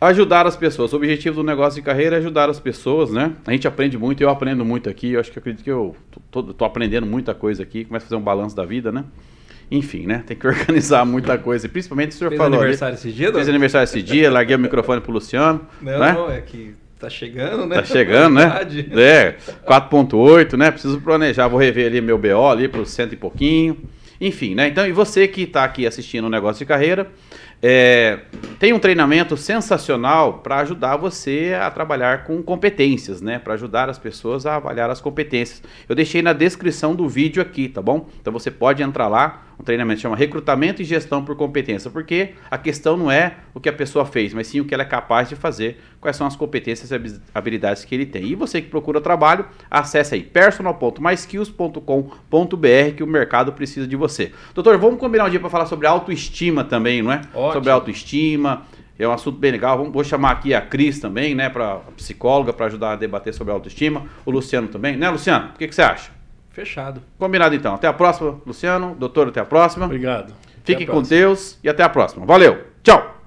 [0.00, 0.92] Ajudar as pessoas.
[0.94, 3.32] O objetivo do negócio de carreira é ajudar as pessoas, né?
[3.46, 5.12] A gente aprende muito, eu aprendo muito aqui.
[5.12, 5.94] Eu acho que eu acredito que eu
[6.30, 7.84] tô, tô, tô aprendendo muita coisa aqui.
[7.84, 9.04] Começa a fazer um balanço da vida, né?
[9.70, 10.24] Enfim, né?
[10.26, 11.68] Tem que organizar muita coisa.
[11.68, 12.58] Principalmente o senhor Fez falou.
[12.58, 13.32] aniversário ali, esse dia?
[13.32, 15.60] Fez aniversário esse dia, larguei o microfone pro Luciano.
[15.80, 16.12] Não, né?
[16.12, 17.76] não, é que tá chegando, né?
[17.76, 18.66] Tá chegando, né?
[18.92, 20.70] É, 4.8, né?
[20.70, 23.76] Preciso planejar, vou rever ali meu BO ali pro cento e pouquinho.
[24.20, 24.68] Enfim, né?
[24.68, 27.10] Então, e você que está aqui assistindo o negócio de carreira,
[27.62, 28.20] é,
[28.58, 33.38] tem um treinamento sensacional para ajudar você a trabalhar com competências, né?
[33.38, 35.62] Para ajudar as pessoas a avaliar as competências.
[35.88, 38.08] Eu deixei na descrição do vídeo aqui, tá bom?
[38.20, 39.46] Então você pode entrar lá.
[39.60, 43.68] Um treinamento chama Recrutamento e Gestão por Competência, porque a questão não é o que
[43.68, 46.34] a pessoa fez, mas sim o que ela é capaz de fazer, quais são as
[46.34, 48.24] competências e habilidades que ele tem.
[48.24, 54.32] E você que procura trabalho, acesse aí personal.myskills.com.br que o mercado precisa de você.
[54.54, 57.20] Doutor, vamos combinar um dia para falar sobre autoestima também, não é?
[57.34, 58.62] Ótimo sobre autoestima.
[58.98, 59.76] É um assunto bem legal.
[59.76, 63.52] Vamos, vou chamar aqui a Cris também, né, para psicóloga, para ajudar a debater sobre
[63.52, 64.06] autoestima.
[64.24, 65.50] O Luciano também, né, Luciano?
[65.54, 66.18] O que, que você acha?
[66.50, 67.02] Fechado.
[67.18, 67.74] Combinado então.
[67.74, 68.94] Até a próxima, Luciano.
[68.98, 69.86] Doutor, até a próxima.
[69.86, 70.34] Obrigado.
[70.64, 72.26] Fique com Deus e até a próxima.
[72.26, 72.64] Valeu.
[72.82, 73.19] Tchau.